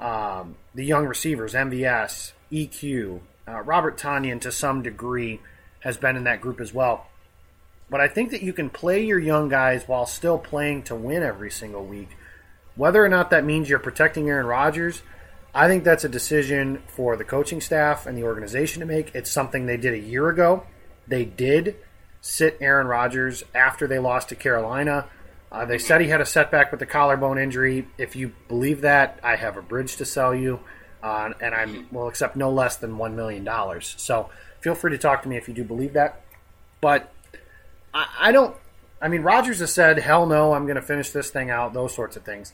um, 0.00 0.54
the 0.72 0.84
young 0.84 1.06
receivers, 1.06 1.52
MVS, 1.54 2.32
EQ, 2.52 3.20
uh, 3.48 3.60
Robert 3.62 3.98
Tonyan 3.98 4.40
to 4.42 4.52
some 4.52 4.82
degree 4.82 5.40
has 5.80 5.96
been 5.96 6.16
in 6.16 6.24
that 6.24 6.40
group 6.40 6.60
as 6.60 6.72
well. 6.72 7.08
But 7.90 8.00
I 8.00 8.06
think 8.06 8.30
that 8.30 8.42
you 8.42 8.52
can 8.52 8.70
play 8.70 9.04
your 9.04 9.18
young 9.18 9.48
guys 9.48 9.88
while 9.88 10.06
still 10.06 10.38
playing 10.38 10.84
to 10.84 10.94
win 10.94 11.24
every 11.24 11.50
single 11.50 11.84
week. 11.84 12.10
Whether 12.76 13.04
or 13.04 13.08
not 13.08 13.30
that 13.30 13.44
means 13.44 13.68
you're 13.68 13.80
protecting 13.80 14.28
Aaron 14.28 14.46
Rodgers, 14.46 15.02
I 15.52 15.66
think 15.66 15.82
that's 15.82 16.04
a 16.04 16.08
decision 16.08 16.82
for 16.86 17.16
the 17.16 17.24
coaching 17.24 17.60
staff 17.60 18.06
and 18.06 18.16
the 18.16 18.24
organization 18.24 18.80
to 18.80 18.86
make. 18.86 19.12
It's 19.12 19.30
something 19.30 19.66
they 19.66 19.76
did 19.76 19.94
a 19.94 19.98
year 19.98 20.28
ago. 20.28 20.64
They 21.08 21.24
did 21.24 21.76
sit 22.26 22.58
Aaron 22.60 22.86
Rodgers 22.86 23.44
after 23.54 23.86
they 23.86 23.98
lost 23.98 24.28
to 24.30 24.34
Carolina. 24.34 25.06
Uh, 25.50 25.64
they 25.64 25.78
said 25.78 26.00
he 26.00 26.08
had 26.08 26.20
a 26.20 26.26
setback 26.26 26.70
with 26.70 26.80
the 26.80 26.86
collarbone 26.86 27.38
injury. 27.38 27.88
If 27.98 28.16
you 28.16 28.32
believe 28.48 28.80
that, 28.80 29.20
I 29.22 29.36
have 29.36 29.56
a 29.56 29.62
bridge 29.62 29.96
to 29.96 30.04
sell 30.04 30.34
you, 30.34 30.60
uh, 31.02 31.32
and 31.40 31.54
I 31.54 31.84
will 31.92 32.08
accept 32.08 32.36
no 32.36 32.50
less 32.50 32.76
than 32.76 32.96
$1 32.96 33.14
million. 33.14 33.48
So 33.80 34.28
feel 34.60 34.74
free 34.74 34.90
to 34.90 34.98
talk 34.98 35.22
to 35.22 35.28
me 35.28 35.36
if 35.36 35.46
you 35.46 35.54
do 35.54 35.64
believe 35.64 35.92
that. 35.92 36.22
But 36.80 37.12
I, 37.94 38.08
I 38.18 38.32
don't. 38.32 38.56
I 39.00 39.08
mean, 39.08 39.22
Rodgers 39.22 39.60
has 39.60 39.72
said, 39.72 39.98
hell 39.98 40.26
no, 40.26 40.54
I'm 40.54 40.64
going 40.64 40.76
to 40.76 40.82
finish 40.82 41.10
this 41.10 41.30
thing 41.30 41.50
out, 41.50 41.74
those 41.74 41.94
sorts 41.94 42.16
of 42.16 42.24
things. 42.24 42.52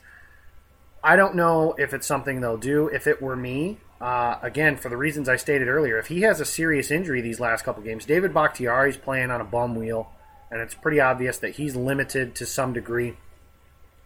I 1.03 1.15
don't 1.15 1.35
know 1.35 1.73
if 1.77 1.93
it's 1.93 2.05
something 2.05 2.41
they'll 2.41 2.57
do. 2.57 2.89
If 2.89 3.07
it 3.07 3.21
were 3.21 3.35
me, 3.35 3.79
uh, 4.03 4.37
again, 4.41 4.75
for 4.75 4.89
the 4.89 4.97
reasons 4.97 5.29
I 5.29 5.37
stated 5.37 5.69
earlier, 5.69 5.97
if 5.97 6.07
he 6.07 6.23
has 6.23 6.41
a 6.41 6.45
serious 6.45 6.91
injury 6.91 7.21
these 7.21 7.39
last 7.39 7.63
couple 7.63 7.81
games, 7.81 8.03
David 8.03 8.33
Bakhtiari 8.33 8.89
is 8.89 8.97
playing 8.97 9.31
on 9.31 9.39
a 9.39 9.45
bum 9.45 9.75
wheel, 9.75 10.11
and 10.51 10.59
it's 10.59 10.73
pretty 10.73 10.99
obvious 10.99 11.37
that 11.37 11.51
he's 11.51 11.77
limited 11.77 12.35
to 12.35 12.45
some 12.45 12.73
degree 12.73 13.15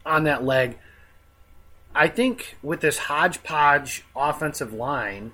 on 0.05 0.23
that 0.25 0.45
leg. 0.45 0.77
I 1.95 2.09
think 2.09 2.57
with 2.61 2.79
this 2.79 2.99
hodgepodge 2.99 4.05
offensive 4.15 4.71
line, 4.71 5.31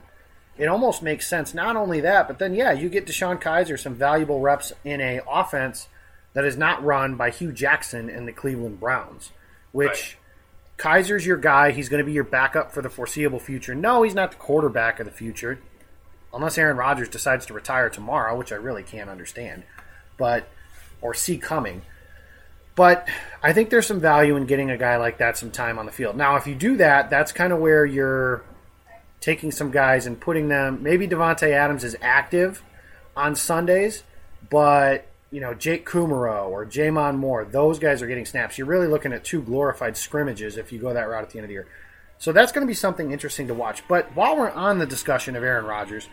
it 0.58 0.67
almost 0.67 1.03
makes 1.03 1.27
sense. 1.27 1.53
Not 1.53 1.75
only 1.75 2.00
that, 2.00 2.29
but 2.29 2.39
then 2.39 2.55
yeah, 2.55 2.72
you 2.72 2.88
get 2.88 3.05
DeShone 3.05 3.41
Kizer 3.41 3.77
some 3.77 3.96
valuable 3.96 4.39
reps 4.39 4.72
in 4.86 5.01
a 5.01 5.20
offense 5.29 5.89
that 6.36 6.46
is 6.46 6.55
not 6.55 6.82
run 6.82 7.15
by 7.15 7.32
Hue 7.32 7.51
Jackson 7.51 8.10
and 8.10 8.25
the 8.25 8.32
Cleveland 8.32 8.79
Browns, 8.79 9.32
which. 9.74 10.17
Kizer's 10.77 11.25
your 11.25 11.38
guy. 11.38 11.72
He's 11.72 11.89
going 11.89 12.00
to 12.00 12.06
be 12.06 12.13
your 12.13 12.24
backup 12.24 12.72
for 12.72 12.82
the 12.82 12.89
foreseeable 12.89 13.39
future. 13.39 13.75
No, 13.75 14.03
he's 14.03 14.15
not 14.15 14.32
the 14.32 14.38
quarterback 14.38 15.00
of 15.00 15.06
the 15.06 15.12
future, 15.12 15.60
unless 16.34 16.58
Aaron 16.58 16.77
Rodgers 16.77 17.10
decides 17.10 17.46
to 17.48 17.53
retire 17.53 17.89
tomorrow, 17.89 18.38
which 18.38 18.51
I 18.51 18.56
really 18.56 18.84
can't 18.84 19.10
understand, 19.10 19.63
but 20.18 20.48
or 21.01 21.13
see 21.13 21.38
coming. 21.38 21.84
But 22.75 23.08
I 23.44 23.53
think 23.53 23.70
there's 23.70 23.86
some 23.86 24.00
value 24.00 24.36
in 24.36 24.46
getting 24.46 24.72
a 24.72 24.77
guy 24.77 24.98
like 24.98 25.20
that 25.20 25.38
some 25.38 25.51
time 25.51 25.77
on 25.77 25.86
the 25.86 25.92
field. 25.92 26.18
Now, 26.18 26.38
if 26.38 26.48
you 26.48 26.56
do 26.56 26.77
that, 26.77 27.10
that's 27.10 27.32
kind 27.32 27.53
of 27.53 27.60
where 27.60 27.86
you're 27.86 28.44
taking 29.22 29.51
some 29.51 29.70
guys 29.70 30.06
and 30.08 30.20
putting 30.20 30.50
them. 30.50 30.82
Maybe 30.82 31.08
Davante 31.08 31.51
Adams 31.51 31.84
is 31.84 31.96
active 32.01 32.63
on 33.15 33.36
Sundays, 33.36 34.03
but 34.50 35.08
you 35.34 35.42
know, 35.42 35.56
Jake 35.56 35.84
Kumerow 35.84 36.48
or 36.48 36.63
J'Mon 36.63 37.18
Moore, 37.18 37.44
those 37.44 37.80
guys 37.80 38.04
are 38.04 38.08
getting 38.08 38.25
snaps. 38.25 38.56
You're 38.56 38.68
really 38.68 38.86
looking 38.86 39.12
at 39.13 39.24
two 39.24 39.42
glorified 39.42 39.98
scrimmages 39.98 40.58
if 40.58 40.72
you 40.72 40.78
go 40.78 40.94
that 40.94 41.10
route 41.10 41.24
at 41.24 41.32
the 41.32 41.40
end 41.40 41.46
of 41.46 41.50
the 41.50 41.54
year. 41.54 41.68
So 42.20 42.32
that's 42.32 42.52
going 42.52 42.66
to 42.66 42.70
be 42.70 42.75
something 42.75 43.12
interesting 43.12 43.48
to 43.48 43.56
watch. 43.56 43.82
But 43.88 44.16
while 44.16 44.38
we're 44.38 44.52
on 44.52 44.78
the 44.78 44.86
discussion 44.86 45.36
of 45.36 45.44
Aaron 45.44 45.66
Rodgers, 45.66 46.08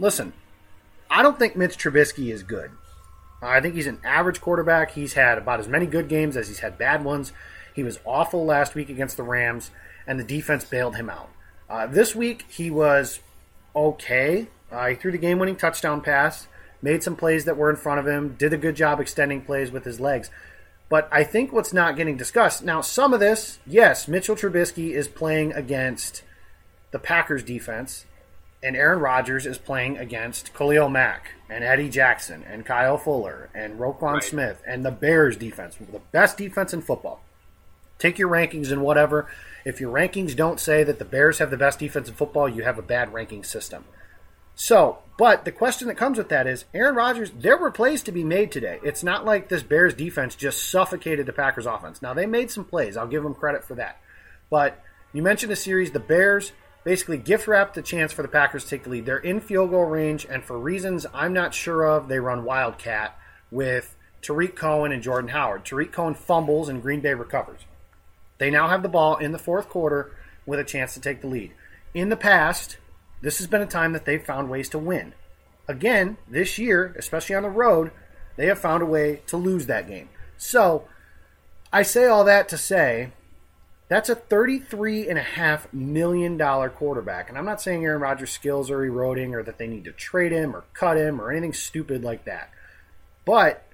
listen, 0.00 0.32
I 1.08 1.22
don't 1.22 1.38
think 1.38 1.54
Mitch 1.54 1.78
Trubisky 1.78 2.32
is 2.32 2.42
good. 2.42 2.72
I 3.40 3.60
think 3.60 3.76
he's 3.76 3.86
an 3.86 4.00
average 4.04 4.40
quarterback. 4.40 4.90
He's 4.90 5.12
had 5.12 5.38
about 5.38 5.60
as 5.60 5.68
many 5.68 5.86
good 5.86 6.08
games 6.08 6.36
as 6.36 6.48
he's 6.48 6.58
had 6.58 6.76
bad 6.76 7.04
ones. 7.04 7.32
He 7.72 7.84
was 7.84 8.00
awful 8.04 8.44
last 8.44 8.74
week 8.74 8.88
against 8.90 9.16
the 9.16 9.22
Rams, 9.22 9.70
and 10.08 10.18
the 10.18 10.24
defense 10.24 10.64
bailed 10.64 10.96
him 10.96 11.08
out. 11.08 11.30
Uh, 11.70 11.86
this 11.86 12.16
week, 12.16 12.46
he 12.48 12.68
was 12.68 13.20
okay. 13.76 14.48
Uh, 14.72 14.88
he 14.88 14.94
threw 14.96 15.12
the 15.12 15.18
game 15.18 15.38
winning 15.38 15.56
touchdown 15.56 16.00
pass, 16.00 16.48
made 16.84 17.02
some 17.02 17.16
plays 17.16 17.46
that 17.46 17.56
were 17.56 17.70
in 17.70 17.76
front 17.76 17.98
of 17.98 18.06
him, 18.06 18.36
did 18.38 18.52
a 18.52 18.58
good 18.58 18.76
job 18.76 19.00
extending 19.00 19.40
plays 19.40 19.72
with 19.72 19.84
his 19.84 19.98
legs. 19.98 20.30
But 20.90 21.08
I 21.10 21.24
think 21.24 21.50
what's 21.50 21.72
not 21.72 21.96
getting 21.96 22.18
discussed 22.18 22.62
now, 22.62 22.82
some 22.82 23.14
of 23.14 23.20
this, 23.20 23.58
yes, 23.66 24.06
Mitchell 24.06 24.36
Trubisky 24.36 24.90
is 24.90 25.08
playing 25.08 25.54
against 25.54 26.22
the 26.90 26.98
Packers 26.98 27.42
defense, 27.42 28.04
and 28.62 28.76
Aaron 28.76 29.00
Rodgers 29.00 29.46
is 29.46 29.56
playing 29.56 29.96
against 29.96 30.54
Khalil 30.54 30.90
Mack 30.90 31.32
and 31.48 31.64
Eddie 31.64 31.88
Jackson 31.88 32.44
and 32.44 32.66
Kyle 32.66 32.98
Fuller 32.98 33.48
and 33.54 33.80
Roquan 33.80 34.14
Right. 34.14 34.22
Smith 34.22 34.62
and 34.66 34.84
the 34.84 34.90
Bears 34.90 35.38
defense, 35.38 35.76
the 35.76 36.00
best 36.12 36.36
defense 36.36 36.74
in 36.74 36.82
football. 36.82 37.22
Take 37.98 38.18
your 38.18 38.28
rankings 38.28 38.70
and 38.70 38.82
whatever. 38.82 39.26
If 39.64 39.80
your 39.80 39.92
rankings 39.92 40.36
don't 40.36 40.60
say 40.60 40.84
that 40.84 40.98
the 40.98 41.04
Bears 41.06 41.38
have 41.38 41.50
the 41.50 41.56
best 41.56 41.78
defense 41.78 42.08
in 42.08 42.14
football, 42.14 42.48
you 42.48 42.62
have 42.62 42.78
a 42.78 42.82
bad 42.82 43.14
ranking 43.14 43.42
system. 43.42 43.84
So, 44.54 44.98
but 45.16 45.44
the 45.44 45.52
question 45.52 45.88
that 45.88 45.96
comes 45.96 46.18
with 46.18 46.28
that 46.28 46.46
is 46.46 46.64
Aaron 46.74 46.94
Rodgers, 46.94 47.30
there 47.30 47.56
were 47.56 47.70
plays 47.70 48.02
to 48.04 48.12
be 48.12 48.24
made 48.24 48.52
today. 48.52 48.80
It's 48.82 49.02
not 49.02 49.24
like 49.24 49.48
this 49.48 49.62
Bears 49.62 49.94
defense 49.94 50.34
just 50.34 50.70
suffocated 50.70 51.26
the 51.26 51.32
Packers 51.32 51.66
offense. 51.66 52.02
Now, 52.02 52.14
they 52.14 52.26
made 52.26 52.50
some 52.50 52.64
plays. 52.64 52.96
I'll 52.96 53.06
give 53.06 53.22
them 53.22 53.34
credit 53.34 53.64
for 53.64 53.74
that. 53.74 54.00
But 54.50 54.82
you 55.12 55.22
mentioned 55.22 55.52
the 55.52 55.56
series, 55.56 55.92
the 55.92 56.00
Bears 56.00 56.52
basically 56.84 57.18
gift 57.18 57.48
wrapped 57.48 57.74
the 57.74 57.82
chance 57.82 58.12
for 58.12 58.22
the 58.22 58.28
Packers 58.28 58.64
to 58.64 58.70
take 58.70 58.84
the 58.84 58.90
lead. 58.90 59.06
They're 59.06 59.18
in 59.18 59.40
field 59.40 59.70
goal 59.70 59.84
range, 59.84 60.26
and 60.28 60.44
for 60.44 60.58
reasons 60.58 61.06
I'm 61.14 61.32
not 61.32 61.54
sure 61.54 61.84
of, 61.84 62.08
they 62.08 62.18
run 62.20 62.44
Wildcat 62.44 63.18
with 63.50 63.96
Tarik 64.22 64.56
Cohen 64.56 64.92
and 64.92 65.02
Jordan 65.02 65.30
Howard. 65.30 65.64
Tarik 65.64 65.92
Cohen 65.92 66.14
fumbles 66.14 66.68
and 66.68 66.82
Green 66.82 67.00
Bay 67.00 67.14
recovers. 67.14 67.60
They 68.38 68.50
now 68.50 68.68
have 68.68 68.82
the 68.82 68.88
ball 68.88 69.16
in 69.16 69.32
the 69.32 69.38
fourth 69.38 69.68
quarter 69.68 70.14
with 70.44 70.58
a 70.58 70.64
chance 70.64 70.94
to 70.94 71.00
take 71.00 71.20
the 71.20 71.26
lead. 71.26 71.52
In 71.94 72.08
the 72.08 72.16
past, 72.16 72.78
this 73.24 73.38
has 73.38 73.46
been 73.46 73.62
a 73.62 73.66
time 73.66 73.94
that 73.94 74.04
they've 74.04 74.22
found 74.22 74.50
ways 74.50 74.68
to 74.68 74.78
win. 74.78 75.14
Again, 75.66 76.18
this 76.28 76.58
year, 76.58 76.94
especially 76.98 77.34
on 77.34 77.42
the 77.42 77.48
road, 77.48 77.90
they 78.36 78.46
have 78.46 78.58
found 78.58 78.82
a 78.82 78.86
way 78.86 79.22
to 79.28 79.38
lose 79.38 79.64
that 79.66 79.88
game. 79.88 80.10
So, 80.36 80.86
I 81.72 81.84
say 81.84 82.06
all 82.06 82.24
that 82.24 82.50
to 82.50 82.58
say 82.58 83.12
that's 83.88 84.10
a 84.10 84.16
$33.5 84.16 85.72
million 85.72 86.38
quarterback. 86.38 87.30
And 87.30 87.38
I'm 87.38 87.46
not 87.46 87.62
saying 87.62 87.82
Aaron 87.82 88.02
Rodgers' 88.02 88.30
skills 88.30 88.70
are 88.70 88.84
eroding 88.84 89.34
or 89.34 89.42
that 89.42 89.56
they 89.56 89.66
need 89.66 89.84
to 89.84 89.92
trade 89.92 90.32
him 90.32 90.54
or 90.54 90.64
cut 90.74 90.98
him 90.98 91.18
or 91.18 91.30
anything 91.30 91.54
stupid 91.54 92.04
like 92.04 92.26
that. 92.26 92.50
But, 93.24 93.64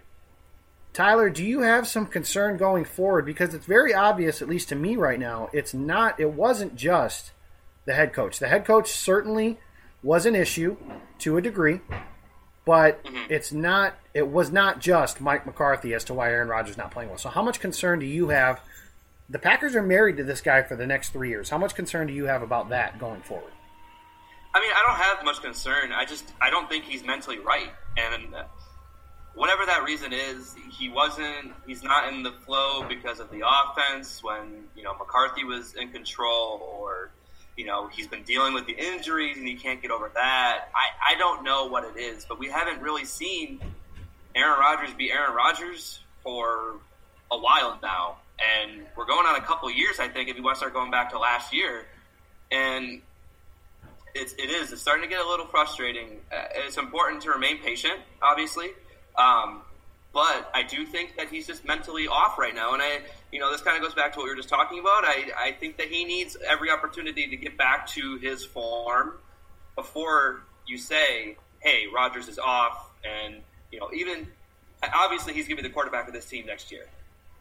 Tyler, 0.93 1.29
do 1.29 1.45
you 1.45 1.63
have 1.63 1.89
some 1.89 2.07
concern 2.07 2.57
going 2.57 2.85
forward? 2.85 3.27
Because 3.27 3.53
it's 3.53 3.67
very 3.67 3.93
obvious, 3.93 4.41
at 4.41 4.49
least 4.49 4.69
to 4.69 4.77
me 4.77 4.95
right 4.95 5.19
now, 5.19 5.49
it's 5.53 5.75
not, 5.75 6.21
it 6.21 6.31
wasn't 6.31 6.77
just 6.77 7.33
the 7.85 7.95
head 7.95 8.13
coach. 8.13 8.39
The 8.39 8.49
head 8.49 8.65
coach 8.65 8.91
certainly 8.91 9.59
was 10.03 10.27
an 10.27 10.35
issue 10.35 10.77
to 11.21 11.37
a 11.37 11.43
degree, 11.43 11.81
but 12.65 13.05
mm-hmm. 13.05 13.33
it's 13.33 13.53
not, 13.53 13.95
it 14.15 14.29
was 14.29 14.51
not 14.51 14.81
just 14.81 15.21
Mike 15.21 15.47
McCarthy 15.47 15.95
as 15.95 16.05
to 16.05 16.15
why 16.15 16.31
Aaron 16.31 16.49
Rodgers 16.49 16.73
is 16.73 16.79
not 16.79 16.91
playing 16.91 17.11
well. 17.11 17.19
So, 17.19 17.29
how 17.29 17.43
much 17.43 17.61
concern 17.61 17.99
do 17.99 18.07
you 18.07 18.29
have? 18.29 18.61
The 19.29 19.39
Packers 19.39 19.77
are 19.77 19.83
married 19.83 20.17
to 20.17 20.25
this 20.25 20.41
guy 20.41 20.63
for 20.63 20.75
the 20.75 20.87
next 20.87 21.11
three 21.11 21.29
years. 21.29 21.51
How 21.51 21.59
much 21.59 21.75
concern 21.75 22.07
do 22.09 22.13
you 22.13 22.25
have 22.25 22.43
about 22.43 22.71
that 22.71 22.99
going 22.99 23.23
forward? 23.23 23.53
I 24.53 24.61
mean, 24.61 24.71
I 24.75 24.83
don't 24.87 24.97
have 24.97 25.25
much 25.25 25.41
concern. 25.43 25.93
I 25.93 26.05
just 26.05 26.25
I 26.41 26.51
don't 26.51 26.69
think 26.69 26.85
he's 26.85 27.05
mentally 27.05 27.39
right, 27.39 27.71
and 27.97 28.35
whatever 29.35 29.65
that 29.67 29.85
reason 29.85 30.13
is, 30.13 30.57
he 30.77 30.89
wasn't. 30.89 31.53
He's 31.67 31.83
not 31.83 32.13
in 32.13 32.23
the 32.23 32.33
flow 32.33 32.85
because 32.89 33.21
of 33.21 33.31
the 33.31 33.43
offense 33.47 34.23
when 34.23 34.65
you 34.75 34.83
know 34.83 34.95
McCarthy 34.95 35.45
was 35.45 35.75
in 35.75 35.91
control, 35.91 36.61
or 36.81 37.13
you 37.61 37.67
know 37.67 37.89
he's 37.89 38.07
been 38.07 38.23
dealing 38.23 38.55
with 38.55 38.65
the 38.65 38.73
injuries 38.73 39.37
and 39.37 39.47
he 39.47 39.55
can't 39.55 39.83
get 39.83 39.91
over 39.91 40.11
that. 40.15 40.71
I 40.75 41.15
I 41.15 41.19
don't 41.19 41.45
know 41.45 41.67
what 41.67 41.85
it 41.85 42.01
is, 42.01 42.25
but 42.25 42.39
we 42.39 42.49
haven't 42.49 42.81
really 42.81 43.05
seen 43.05 43.61
Aaron 44.35 44.59
Rodgers 44.59 44.95
be 44.95 45.13
Aaron 45.13 45.35
Rodgers 45.35 46.01
for 46.23 46.77
a 47.31 47.39
while 47.39 47.79
now, 47.83 48.17
and 48.41 48.87
we're 48.97 49.05
going 49.05 49.27
on 49.27 49.37
a 49.37 49.43
couple 49.43 49.71
years. 49.71 50.01
I 50.01 50.09
think 50.09 50.31
if 50.31 50.39
you 50.39 50.43
want 50.43 50.55
to 50.55 50.61
start 50.61 50.73
going 50.73 50.91
back 50.91 51.11
to 51.11 51.19
last 51.19 51.53
year, 51.53 51.87
and 52.51 53.03
it's, 54.15 54.33
it 54.33 54.49
is. 54.49 54.73
It's 54.73 54.81
starting 54.81 55.05
to 55.05 55.11
get 55.15 55.23
a 55.23 55.29
little 55.29 55.47
frustrating. 55.47 56.21
Uh, 56.33 56.45
it's 56.55 56.79
important 56.79 57.21
to 57.25 57.31
remain 57.31 57.59
patient, 57.59 58.01
obviously, 58.23 58.69
um, 59.19 59.61
but 60.13 60.51
I 60.55 60.65
do 60.65 60.85
think 60.85 61.17
that 61.17 61.29
he's 61.29 61.47
just 61.47 61.65
mentally 61.65 62.09
off 62.09 62.39
right 62.39 62.55
now. 62.55 62.75
And 62.75 62.83
I, 62.83 63.01
you 63.31 63.39
know, 63.39 63.53
this 63.53 63.61
kind 63.61 63.77
of 63.77 63.83
goes 63.83 63.95
back 63.95 64.13
to 64.15 64.19
what 64.19 64.25
we 64.25 64.31
were 64.31 64.37
just 64.37 64.49
talking 64.49 64.81
about. 64.81 65.05
I, 65.05 65.31
I 65.39 65.53
think 65.53 65.77
that 65.77 65.87
he 65.87 66.05
needs 66.05 66.37
every 66.47 66.71
opportunity 66.71 67.29
to 67.29 67.37
get 67.37 67.57
back 67.57 67.87
to 67.89 68.17
his 68.17 68.45
form 68.45 69.15
before 69.77 70.43
you 70.67 70.79
say, 70.79 71.37
"Hey, 71.61 71.85
Rodgers 71.95 72.29
is 72.29 72.39
off," 72.39 72.91
and 73.05 73.37
you 73.71 73.79
know, 73.79 73.91
even 73.95 74.27
obviously 74.83 75.33
he's 75.33 75.47
going 75.47 75.57
to 75.57 75.63
be 75.63 75.69
the 75.69 75.73
quarterback 75.73 76.09
of 76.09 76.15
this 76.15 76.27
team 76.27 76.47
next 76.47 76.73
year. 76.73 76.87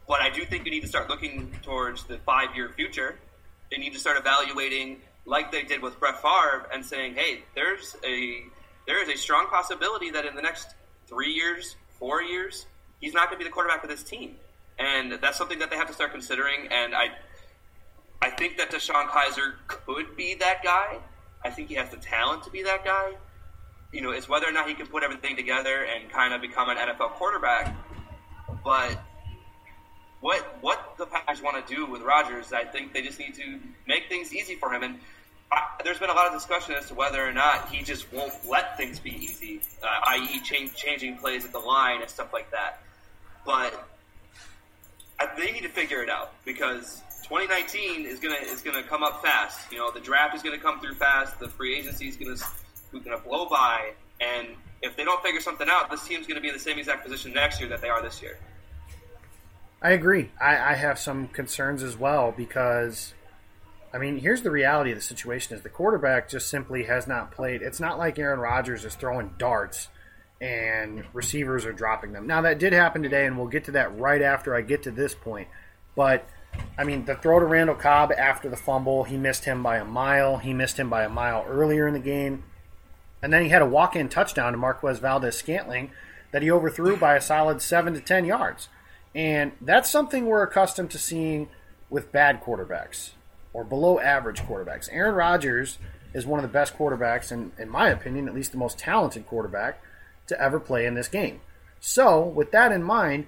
But 0.07 0.21
I 0.21 0.29
do 0.29 0.45
think 0.45 0.65
you 0.65 0.71
need 0.71 0.81
to 0.81 0.87
start 0.87 1.09
looking 1.09 1.51
towards 1.61 2.03
the 2.05 2.17
five-year 2.19 2.69
future. 2.69 3.17
They 3.71 3.77
need 3.77 3.93
to 3.93 3.99
start 3.99 4.17
evaluating, 4.17 5.01
like 5.25 5.51
they 5.51 5.63
did 5.63 5.81
with 5.81 5.99
Brett 5.99 6.21
Favre, 6.21 6.67
and 6.71 6.85
saying, 6.85 7.15
"Hey, 7.15 7.43
there's 7.55 7.95
a 8.05 8.43
there 8.85 9.01
is 9.01 9.09
a 9.09 9.17
strong 9.17 9.47
possibility 9.47 10.11
that 10.11 10.25
in 10.25 10.35
the 10.35 10.41
next 10.41 10.75
three 11.07 11.31
years, 11.31 11.75
four 11.99 12.21
years, 12.21 12.65
he's 12.99 13.13
not 13.13 13.27
going 13.27 13.39
to 13.39 13.43
be 13.43 13.49
the 13.49 13.53
quarterback 13.53 13.83
of 13.83 13.89
this 13.89 14.03
team." 14.03 14.35
And 14.79 15.13
that's 15.21 15.37
something 15.37 15.59
that 15.59 15.69
they 15.69 15.75
have 15.75 15.87
to 15.87 15.93
start 15.93 16.11
considering. 16.11 16.67
And 16.71 16.95
I, 16.95 17.09
I 18.21 18.29
think 18.29 18.57
that 18.57 18.71
DeShone 18.71 19.07
Kizer 19.07 19.55
could 19.67 20.15
be 20.15 20.35
that 20.35 20.63
guy. 20.63 20.99
I 21.43 21.49
think 21.49 21.67
he 21.67 21.75
has 21.75 21.89
the 21.89 21.97
talent 21.97 22.43
to 22.43 22.49
be 22.49 22.63
that 22.63 22.85
guy. 22.85 23.15
You 23.91 24.01
know, 24.01 24.11
it's 24.11 24.29
whether 24.29 24.47
or 24.47 24.51
not 24.51 24.67
he 24.67 24.73
can 24.73 24.87
put 24.87 25.03
everything 25.03 25.35
together 25.35 25.85
and 25.85 26.09
kind 26.09 26.33
of 26.33 26.41
become 26.41 26.69
an 26.69 26.77
NFL 26.77 27.11
quarterback. 27.11 27.75
But 28.63 28.99
what 30.21 30.57
what 30.61 30.95
the 30.97 31.05
Packers 31.05 31.41
want 31.41 31.65
to 31.65 31.75
do 31.75 31.85
with 31.85 32.01
Rodgers, 32.01 32.53
I 32.53 32.63
think 32.63 32.93
they 32.93 33.01
just 33.01 33.19
need 33.19 33.35
to 33.35 33.59
make 33.87 34.09
things 34.09 34.33
easy 34.33 34.55
for 34.55 34.73
him. 34.73 34.83
And 34.83 34.99
I, 35.51 35.65
there's 35.83 35.99
been 35.99 36.09
a 36.09 36.13
lot 36.13 36.27
of 36.27 36.33
discussion 36.33 36.75
as 36.75 36.87
to 36.87 36.93
whether 36.93 37.25
or 37.25 37.31
not 37.31 37.69
he 37.69 37.83
just 37.83 38.11
won't 38.13 38.33
let 38.47 38.77
things 38.77 38.99
be 38.99 39.11
easy, 39.11 39.61
uh, 39.81 39.87
i.e., 40.09 40.39
change, 40.41 40.75
changing 40.75 41.17
plays 41.17 41.45
at 41.45 41.51
the 41.51 41.59
line 41.59 42.01
and 42.01 42.09
stuff 42.09 42.31
like 42.33 42.51
that. 42.51 42.81
But 43.45 43.87
I, 45.19 45.27
they 45.37 45.51
need 45.51 45.63
to 45.63 45.69
figure 45.69 46.03
it 46.03 46.09
out 46.09 46.33
because 46.45 47.01
2019 47.23 48.05
is 48.05 48.19
gonna 48.19 48.35
is 48.35 48.61
gonna 48.61 48.83
come 48.83 49.03
up 49.03 49.21
fast. 49.21 49.71
You 49.71 49.79
know, 49.79 49.91
the 49.91 49.99
draft 49.99 50.35
is 50.35 50.43
gonna 50.43 50.59
come 50.59 50.79
through 50.79 50.95
fast. 50.95 51.39
The 51.39 51.47
free 51.47 51.77
agency 51.77 52.07
is 52.07 52.15
gonna 52.15 52.37
gonna 53.03 53.19
blow 53.19 53.47
by, 53.47 53.93
and 54.21 54.47
if 54.81 54.95
they 54.95 55.03
don't 55.03 55.21
figure 55.23 55.41
something 55.41 55.67
out, 55.69 55.89
this 55.89 56.05
team's 56.07 56.27
gonna 56.27 56.41
be 56.41 56.47
in 56.47 56.53
the 56.53 56.59
same 56.59 56.77
exact 56.77 57.03
position 57.03 57.33
next 57.33 57.59
year 57.59 57.69
that 57.69 57.81
they 57.81 57.89
are 57.89 58.01
this 58.01 58.21
year. 58.21 58.37
I 59.81 59.91
agree. 59.91 60.29
I, 60.41 60.71
I 60.71 60.73
have 60.73 60.99
some 60.99 61.27
concerns 61.29 61.83
as 61.83 61.97
well 61.97 62.33
because, 62.35 63.13
I 63.93 63.97
mean, 63.97 64.19
here's 64.19 64.43
the 64.43 64.51
reality 64.51 64.91
of 64.91 64.97
the 64.97 65.03
situation: 65.03 65.55
is 65.55 65.63
the 65.63 65.69
quarterback 65.69 66.29
just 66.29 66.49
simply 66.49 66.83
has 66.83 67.07
not 67.07 67.31
played. 67.31 67.61
It's 67.61 67.79
not 67.79 67.97
like 67.97 68.19
Aaron 68.19 68.39
Rodgers 68.39 68.85
is 68.85 68.95
throwing 68.95 69.33
darts 69.37 69.87
and 70.41 71.03
receivers 71.13 71.65
are 71.65 71.73
dropping 71.73 72.13
them. 72.13 72.25
Now 72.25 72.41
that 72.41 72.59
did 72.59 72.73
happen 72.73 73.03
today, 73.03 73.25
and 73.25 73.37
we'll 73.37 73.47
get 73.47 73.65
to 73.65 73.71
that 73.71 73.97
right 73.97 74.21
after 74.21 74.55
I 74.55 74.61
get 74.61 74.83
to 74.83 74.91
this 74.91 75.13
point. 75.13 75.47
But 75.95 76.25
I 76.77 76.83
mean, 76.83 77.05
the 77.05 77.15
throw 77.15 77.39
to 77.39 77.45
Randall 77.45 77.75
Cobb 77.75 78.11
after 78.11 78.49
the 78.49 78.57
fumble, 78.57 79.03
he 79.03 79.17
missed 79.17 79.45
him 79.45 79.61
by 79.61 79.77
a 79.77 79.85
mile. 79.85 80.37
He 80.37 80.53
missed 80.53 80.77
him 80.77 80.89
by 80.89 81.03
a 81.03 81.09
mile 81.09 81.45
earlier 81.47 81.87
in 81.87 81.93
the 81.93 81.99
game. 81.99 82.43
And 83.21 83.33
then 83.33 83.43
he 83.43 83.49
had 83.49 83.61
a 83.61 83.65
walk 83.65 83.95
in 83.95 84.07
touchdown 84.07 84.53
to 84.53 84.57
Marquez 84.57 84.99
Valdes-Scantling 84.99 85.91
that 86.31 86.41
he 86.41 86.49
overthrew 86.49 86.95
by 86.95 87.15
a 87.15 87.21
solid 87.21 87.61
7 87.61 87.93
to 87.93 87.99
10 87.99 88.23
yards. 88.23 88.69
And 89.13 89.51
that's 89.59 89.89
something 89.89 90.25
we're 90.25 90.43
accustomed 90.43 90.91
to 90.91 90.97
seeing 90.97 91.49
with 91.89 92.11
bad 92.11 92.41
quarterbacks 92.41 93.11
or 93.53 93.63
below 93.63 93.99
average 93.99 94.41
quarterbacks. 94.41 94.89
Aaron 94.91 95.15
Rodgers 95.15 95.77
is 96.13 96.25
one 96.25 96.39
of 96.39 96.43
the 96.43 96.53
best 96.53 96.77
quarterbacks, 96.77 97.31
and 97.31 97.51
in 97.57 97.69
my 97.69 97.89
opinion, 97.89 98.27
at 98.27 98.33
least 98.33 98.51
the 98.51 98.57
most 98.57 98.77
talented 98.77 99.25
quarterback 99.27 99.81
to 100.27 100.39
ever 100.41 100.59
play 100.59 100.85
in 100.85 100.95
this 100.95 101.07
game. 101.07 101.41
So, 101.79 102.21
with 102.21 102.51
that 102.51 102.71
in 102.71 102.83
mind, 102.83 103.27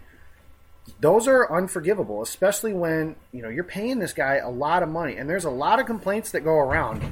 those 0.99 1.27
are 1.27 1.51
unforgivable, 1.51 2.21
especially 2.21 2.73
when 2.73 3.15
you 3.31 3.41
know 3.41 3.49
you're 3.49 3.63
paying 3.63 3.99
this 3.99 4.13
guy 4.13 4.35
a 4.35 4.49
lot 4.49 4.83
of 4.83 4.89
money, 4.89 5.15
and 5.15 5.29
there's 5.29 5.45
a 5.45 5.51
lot 5.51 5.79
of 5.79 5.85
complaints 5.85 6.31
that 6.31 6.41
go 6.41 6.57
around 6.57 7.03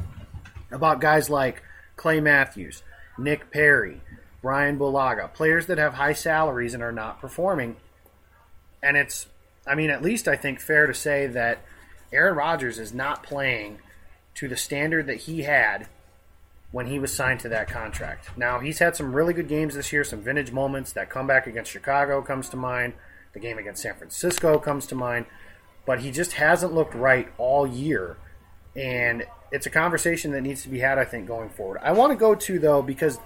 about 0.71 1.01
guys 1.01 1.29
like 1.29 1.63
Clay 1.95 2.19
Matthews, 2.19 2.83
Nick 3.17 3.51
Perry, 3.51 4.01
Brian 4.41 4.77
Bulaga, 4.77 5.33
players 5.33 5.67
that 5.67 5.77
have 5.77 5.95
high 5.95 6.13
salaries 6.13 6.73
and 6.73 6.83
are 6.83 6.91
not 6.91 7.19
performing. 7.19 7.75
And 8.81 8.95
it's, 8.95 9.27
I 9.67 9.75
mean, 9.75 9.89
at 9.89 10.01
least 10.01 10.27
I 10.27 10.35
think 10.35 10.61
fair 10.61 10.87
to 10.87 10.93
say 10.93 11.27
that 11.27 11.59
Aaron 12.11 12.35
Rodgers 12.35 12.79
is 12.79 12.93
not 12.93 13.23
playing 13.23 13.79
to 14.35 14.47
the 14.47 14.57
standard 14.57 15.07
that 15.07 15.17
he 15.17 15.43
had 15.43 15.87
when 16.71 16.87
he 16.87 16.99
was 16.99 17.13
signed 17.13 17.39
to 17.41 17.49
that 17.49 17.67
contract. 17.67 18.37
Now, 18.37 18.59
he's 18.59 18.79
had 18.79 18.95
some 18.95 19.13
really 19.13 19.33
good 19.33 19.47
games 19.47 19.75
this 19.75 19.91
year, 19.91 20.03
some 20.03 20.21
vintage 20.21 20.51
moments. 20.51 20.93
That 20.93 21.09
comeback 21.09 21.47
against 21.47 21.71
Chicago 21.71 22.21
comes 22.21 22.49
to 22.49 22.57
mind, 22.57 22.93
the 23.33 23.39
game 23.39 23.57
against 23.57 23.81
San 23.81 23.95
Francisco 23.95 24.59
comes 24.59 24.85
to 24.87 24.95
mind, 24.95 25.25
but 25.85 25.99
he 26.01 26.11
just 26.11 26.33
hasn't 26.33 26.73
looked 26.73 26.93
right 26.93 27.27
all 27.37 27.65
year. 27.65 28.17
And 28.75 29.25
it's 29.51 29.65
a 29.65 29.71
conversation 29.71 30.31
that 30.31 30.41
needs 30.41 30.61
to 30.63 30.69
be 30.69 30.79
had, 30.79 30.99
I 30.99 31.05
think, 31.05 31.27
going 31.27 31.49
forward. 31.49 31.79
I 31.83 31.91
want 31.91 32.11
to 32.11 32.15
go 32.15 32.35
to, 32.35 32.59
though, 32.59 32.83
because 32.83 33.19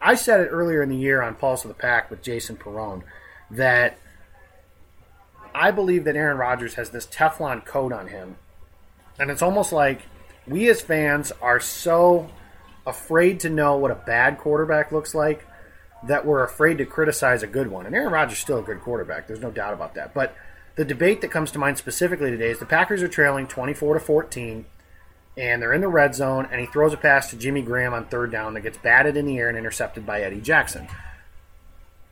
I 0.00 0.14
said 0.14 0.40
it 0.40 0.48
earlier 0.48 0.82
in 0.82 0.88
the 0.88 0.96
year 0.96 1.22
on 1.22 1.34
Pulse 1.36 1.64
of 1.64 1.68
the 1.68 1.74
Pack 1.74 2.10
with 2.10 2.22
Jason 2.22 2.56
Perone 2.56 3.02
that 3.52 3.98
I 5.54 5.70
believe 5.70 6.04
that 6.04 6.16
Aaron 6.16 6.38
Rodgers 6.38 6.74
has 6.74 6.90
this 6.90 7.06
Teflon 7.06 7.64
coat 7.64 7.92
on 7.92 8.08
him. 8.08 8.36
And 9.18 9.30
it's 9.30 9.42
almost 9.42 9.72
like 9.72 10.02
we 10.46 10.68
as 10.68 10.80
fans 10.80 11.32
are 11.42 11.60
so 11.60 12.30
afraid 12.86 13.40
to 13.40 13.50
know 13.50 13.76
what 13.76 13.90
a 13.90 13.94
bad 13.94 14.38
quarterback 14.38 14.92
looks 14.92 15.14
like 15.14 15.46
that 16.06 16.24
we're 16.24 16.42
afraid 16.42 16.78
to 16.78 16.86
criticize 16.86 17.42
a 17.42 17.46
good 17.46 17.68
one. 17.68 17.86
And 17.86 17.94
Aaron 17.94 18.12
Rodgers 18.12 18.38
is 18.38 18.42
still 18.42 18.58
a 18.58 18.62
good 18.62 18.80
quarterback. 18.80 19.26
There's 19.26 19.40
no 19.40 19.50
doubt 19.50 19.74
about 19.74 19.94
that. 19.94 20.14
But 20.14 20.34
the 20.76 20.84
debate 20.84 21.20
that 21.20 21.30
comes 21.30 21.50
to 21.52 21.58
mind 21.58 21.76
specifically 21.78 22.30
today 22.30 22.50
is 22.50 22.58
the 22.58 22.66
Packers 22.66 23.02
are 23.02 23.08
trailing 23.08 23.46
24 23.46 23.94
to 23.94 24.00
14 24.00 24.64
and 25.36 25.62
they're 25.62 25.72
in 25.72 25.80
the 25.80 25.88
red 25.88 26.14
zone 26.14 26.48
and 26.50 26.60
he 26.60 26.66
throws 26.66 26.92
a 26.92 26.96
pass 26.96 27.30
to 27.30 27.36
Jimmy 27.36 27.62
Graham 27.62 27.92
on 27.92 28.06
third 28.06 28.32
down 28.32 28.54
that 28.54 28.62
gets 28.62 28.78
batted 28.78 29.16
in 29.16 29.26
the 29.26 29.38
air 29.38 29.48
and 29.48 29.58
intercepted 29.58 30.06
by 30.06 30.22
Eddie 30.22 30.40
Jackson. 30.40 30.88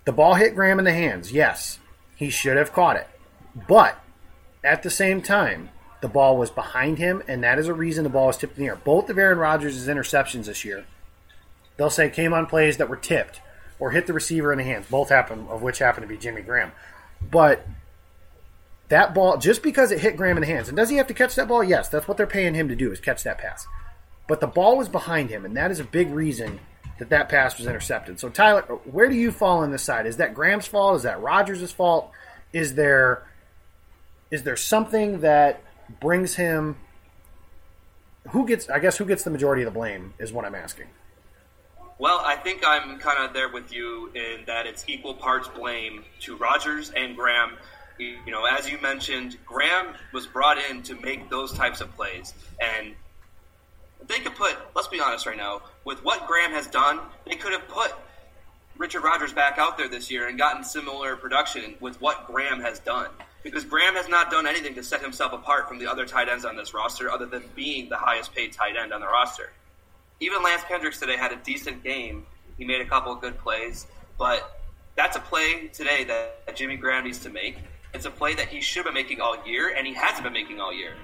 The 0.05 0.13
ball 0.13 0.35
hit 0.35 0.55
Graham 0.55 0.79
in 0.79 0.85
the 0.85 0.93
hands. 0.93 1.33
Yes, 1.33 1.79
he 2.17 2.31
should 2.31 2.57
have 2.57 2.73
caught 2.73 2.97
it. 2.97 3.09
But 3.55 3.99
at 4.63 4.83
the 4.83 4.91
same 4.91 5.23
time, 5.23 5.71
the 6.01 6.09
ball 6.09 6.37
was 6.37 6.51
behind 6.51 6.99
him, 6.99 7.23
and 7.27 7.43
that 7.43 7.59
is 7.59 7.69
a 7.69 7.75
reason 7.75 8.05
the 8.05 8.11
ball 8.11 8.29
was 8.29 8.37
tipped 8.37 8.57
in 8.57 8.65
the 8.65 8.69
air. 8.69 8.77
Both 8.77 9.11
of 9.11 9.19
Aaron 9.19 9.39
Rodgers' 9.39 9.89
interceptions 9.89 10.47
this 10.47 10.65
year, 10.65 10.85
they'll 11.77 11.91
say 11.91 12.09
came 12.11 12.33
on 12.33 12.47
plays 12.47 12.77
that 12.77 12.89
were 12.89 12.97
tipped 12.97 13.41
or 13.81 13.91
hit 13.91 14.07
the 14.07 14.13
receiver 14.13 14.53
in 14.53 14.59
the 14.59 14.65
hands. 14.65 14.87
Both 14.89 15.09
happen, 15.09 15.47
of 15.49 15.63
which 15.63 15.79
happened 15.79 16.03
to 16.03 16.09
be 16.09 16.19
Jimmy 16.19 16.43
Graham. 16.43 16.73
But 17.31 17.67
that 18.89 19.15
ball, 19.15 19.39
just 19.39 19.63
because 19.63 19.91
it 19.91 20.01
hit 20.01 20.17
Graham 20.17 20.37
in 20.37 20.43
the 20.43 20.47
hands, 20.47 20.69
and 20.69 20.77
does 20.77 20.91
he 20.91 20.97
have 20.97 21.07
to 21.09 21.15
catch 21.15 21.35
that 21.35 21.49
ball? 21.49 21.63
Yes, 21.63 21.89
that's 21.89 22.09
what 22.09 22.17
they're 22.17 22.27
paying 22.27 22.55
him 22.55 22.69
to 22.69 22.77
do 22.77 22.93
is 22.93 23.01
catch 23.01 23.23
that 23.25 23.39
pass. 23.39 23.67
But 24.27 24.41
the 24.41 24.47
ball 24.47 24.77
was 24.77 24.89
behind 24.89 25.31
him, 25.31 25.45
and 25.45 25.57
that 25.57 25.71
is 25.71 25.81
a 25.81 25.85
big 25.85 26.11
reason 26.11 26.61
that 26.99 27.11
that 27.11 27.29
pass 27.29 27.59
was 27.59 27.67
intercepted. 27.67 28.19
So 28.21 28.29
Tyler, 28.29 28.63
where 28.63 29.09
do 29.09 29.15
you 29.15 29.31
fall 29.31 29.59
on 29.59 29.71
this 29.71 29.83
side? 29.83 30.07
Is 30.07 30.17
that 30.17 30.35
Graham's 30.35 30.67
fault? 30.67 30.97
Is 30.97 31.03
that 31.05 31.21
Rodgers' 31.21 31.73
fault? 31.73 32.11
Is 32.53 32.75
there 32.75 33.28
is 34.31 34.43
there 34.43 34.57
something 34.57 35.21
that 35.21 35.63
brings 36.01 36.37
him 36.37 36.77
who 38.31 38.47
gets 38.47 38.69
I 38.69 38.79
guess 38.79 38.97
who 38.97 39.05
gets 39.05 39.23
the 39.23 39.31
majority 39.31 39.63
of 39.63 39.73
the 39.73 39.79
blame 39.79 40.15
is 40.19 40.33
what 40.33 40.45
I'm 40.45 40.55
asking. 40.55 40.87
Well, 41.99 42.21
I 42.25 42.37
think 42.37 42.63
I'm 42.65 42.99
kind 42.99 43.25
of 43.25 43.33
there 43.33 43.49
with 43.49 43.73
you 43.73 44.13
in 44.15 44.45
that 44.47 44.67
it's 44.67 44.85
equal 44.87 45.15
parts 45.15 45.49
blame 45.49 46.05
to 46.21 46.37
Rodgers 46.37 46.91
and 46.91 47.17
Graham. 47.17 47.55
You 47.99 48.19
know, 48.29 48.45
as 48.45 48.71
you 48.71 48.79
mentioned, 48.81 49.37
Graham 49.45 49.95
was 50.13 50.27
brought 50.27 50.59
in 50.71 50.83
to 50.85 50.95
make 50.95 51.29
those 51.29 51.53
types 51.53 51.81
of 51.81 51.93
plays, 51.97 52.35
and 52.61 52.95
they 54.07 54.21
could 54.21 54.37
put. 54.37 54.57
Let's 54.77 54.87
be 54.87 55.01
honest 55.01 55.27
right 55.27 55.37
now. 55.37 55.63
With 55.85 56.05
what 56.05 56.29
Graham 56.29 56.53
has 56.53 56.69
done, 56.69 57.01
they 57.25 57.35
could 57.35 57.51
have 57.51 57.67
put 57.67 57.93
Richard 58.77 59.03
Rodgers 59.03 59.33
back 59.33 59.59
out 59.59 59.77
there 59.77 59.89
this 59.89 60.09
year 60.09 60.29
and 60.29 60.39
gotten 60.39 60.63
similar 60.63 61.17
production 61.17 61.75
with 61.81 62.01
what 62.01 62.29
Graham 62.29 62.61
has 62.61 62.79
done 62.79 63.09
because 63.51 63.65
Graham 63.65 63.95
has 63.95 64.09
not 64.09 64.31
done 64.31 64.47
anything 64.47 64.75
to 64.75 64.83
set 64.83 65.01
himself 65.01 65.33
apart 65.33 65.69
from 65.69 65.79
the 65.79 65.87
other 65.87 66.05
tight 66.05 66.29
ends 66.29 66.45
on 66.45 66.57
this 66.57 66.75
roster 66.75 67.11
other 67.11 67.25
than 67.25 67.43
being 67.55 67.89
the 67.89 67.97
highest 67.97 68.35
paid 68.35 68.53
tight 68.53 68.77
end 68.77 68.93
on 68.93 69.01
the 69.01 69.07
roster. 69.07 69.53
Even 70.21 70.43
Lance 70.43 70.63
Kendricks 70.69 70.99
today 70.99 71.17
had 71.17 71.33
a 71.33 71.37
decent 71.37 71.83
game. 71.83 72.27
He 72.59 72.65
made 72.65 72.81
a 72.81 72.85
couple 72.85 73.13
of 73.13 73.21
good 73.21 73.39
plays, 73.39 73.87
but 74.19 74.61
that's 74.97 75.17
a 75.17 75.21
play 75.21 75.69
today 75.69 76.05
that 76.05 76.55
Jimmy 76.57 76.77
Graham 76.77 77.05
needs 77.05 77.19
to 77.21 77.31
make. 77.31 77.57
It's 77.95 78.05
a 78.05 78.11
play 78.11 78.35
that 78.35 78.49
he 78.49 78.61
should 78.61 78.85
have 78.85 78.87
been 78.87 78.95
making 78.95 79.21
all 79.21 79.37
year, 79.47 79.75
and 79.75 79.87
he 79.87 79.95
hasn't 79.95 80.25
been 80.25 80.33
making 80.33 80.61
all 80.61 80.75
year. 80.75 80.95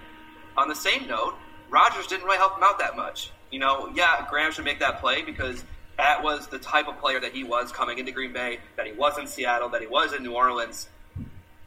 On 0.57 0.69
the 0.69 0.75
same 0.75 1.07
note, 1.07 1.35
Rodgers 1.71 2.07
didn't 2.07 2.25
really 2.25 2.37
help 2.37 2.59
him 2.59 2.63
out 2.63 2.79
that 2.79 2.97
much. 2.97 3.31
You 3.51 3.61
know, 3.61 3.91
yeah, 3.95 4.27
Graham 4.29 4.53
should 4.53 4.65
make 4.65 4.81
that 4.81 5.01
play 5.01 5.23
because 5.23 5.65
that 5.97 6.23
was 6.23 6.49
the 6.49 6.59
type 6.59 6.89
of 6.89 6.99
player 6.99 7.21
that 7.21 7.33
he 7.33 7.45
was 7.45 7.73
coming 7.73 7.99
into 7.99 8.13
Green 8.13 8.33
Bay, 8.33 8.59
that 8.77 8.87
he 8.87 8.93
was 8.93 9.17
in 9.17 9.27
Seattle, 9.27 9.69
that 9.71 9.81
he 9.81 9.87
was 9.87 10.13
in 10.13 10.23
New 10.23 10.35
Orleans. 10.35 10.89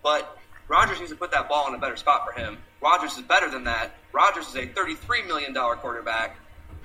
But 0.03 0.36
Rodgers 0.67 0.99
needs 0.99 1.11
to 1.11 1.17
put 1.17 1.31
that 1.31 1.47
ball 1.47 1.67
in 1.67 1.75
a 1.75 1.77
better 1.77 1.95
spot 1.95 2.25
for 2.25 2.37
him. 2.37 2.57
Rodgers 2.81 3.17
is 3.17 3.23
better 3.23 3.49
than 3.49 3.63
that. 3.63 3.95
Rodgers 4.11 4.47
is 4.47 4.55
a 4.55 4.67
$33 4.67 5.25
million 5.25 5.53
quarterback. 5.53 6.37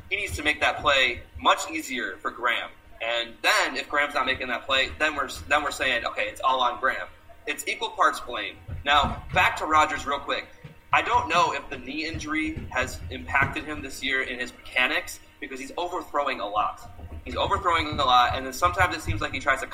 He 0.09 0.17
needs 0.17 0.37
to 0.37 0.43
make 0.43 0.61
that 0.61 0.81
play 0.81 1.23
much 1.41 1.71
easier 1.71 2.17
for 2.19 2.31
Graham. 2.31 2.71
And 3.03 3.35
then, 3.43 3.77
if 3.77 3.89
Graham's 3.89 4.15
not 4.15 4.27
making 4.27 4.49
that 4.49 4.65
play, 4.65 4.91
then 4.99 5.17
we're 5.17 5.29
then 5.49 5.65
we're 5.65 5.73
saying, 5.73 6.05
okay, 6.07 6.29
it's 6.29 6.41
all 6.41 6.61
on 6.61 6.79
Graham. 6.79 7.09
It's 7.47 7.67
equal 7.67 7.89
parts 7.91 8.21
blame. 8.21 8.57
Now, 8.85 9.25
back 9.35 9.57
to 9.57 9.67
Rodgers 9.67 10.07
real 10.07 10.21
quick. 10.21 10.47
I 10.93 11.03
don't 11.03 11.29
know 11.29 11.53
if 11.53 11.69
the 11.69 11.79
knee 11.79 12.05
injury 12.05 12.65
has 12.71 13.01
impacted 13.11 13.65
him 13.65 13.83
this 13.83 14.05
year 14.05 14.23
in 14.23 14.39
his 14.39 14.53
mechanics 14.53 15.19
because 15.41 15.59
he's 15.59 15.73
overthrowing 15.77 16.41
a 16.41 16.47
lot. 16.47 16.93
He's 17.25 17.35
overthrowing 17.35 17.99
a 17.99 18.05
lot, 18.05 18.37
and 18.37 18.47
then 18.47 18.53
sometimes 18.53 18.95
it 18.95 19.03
seems 19.03 19.21
like 19.21 19.33
he 19.33 19.41
tries 19.41 19.61
to 19.63 19.69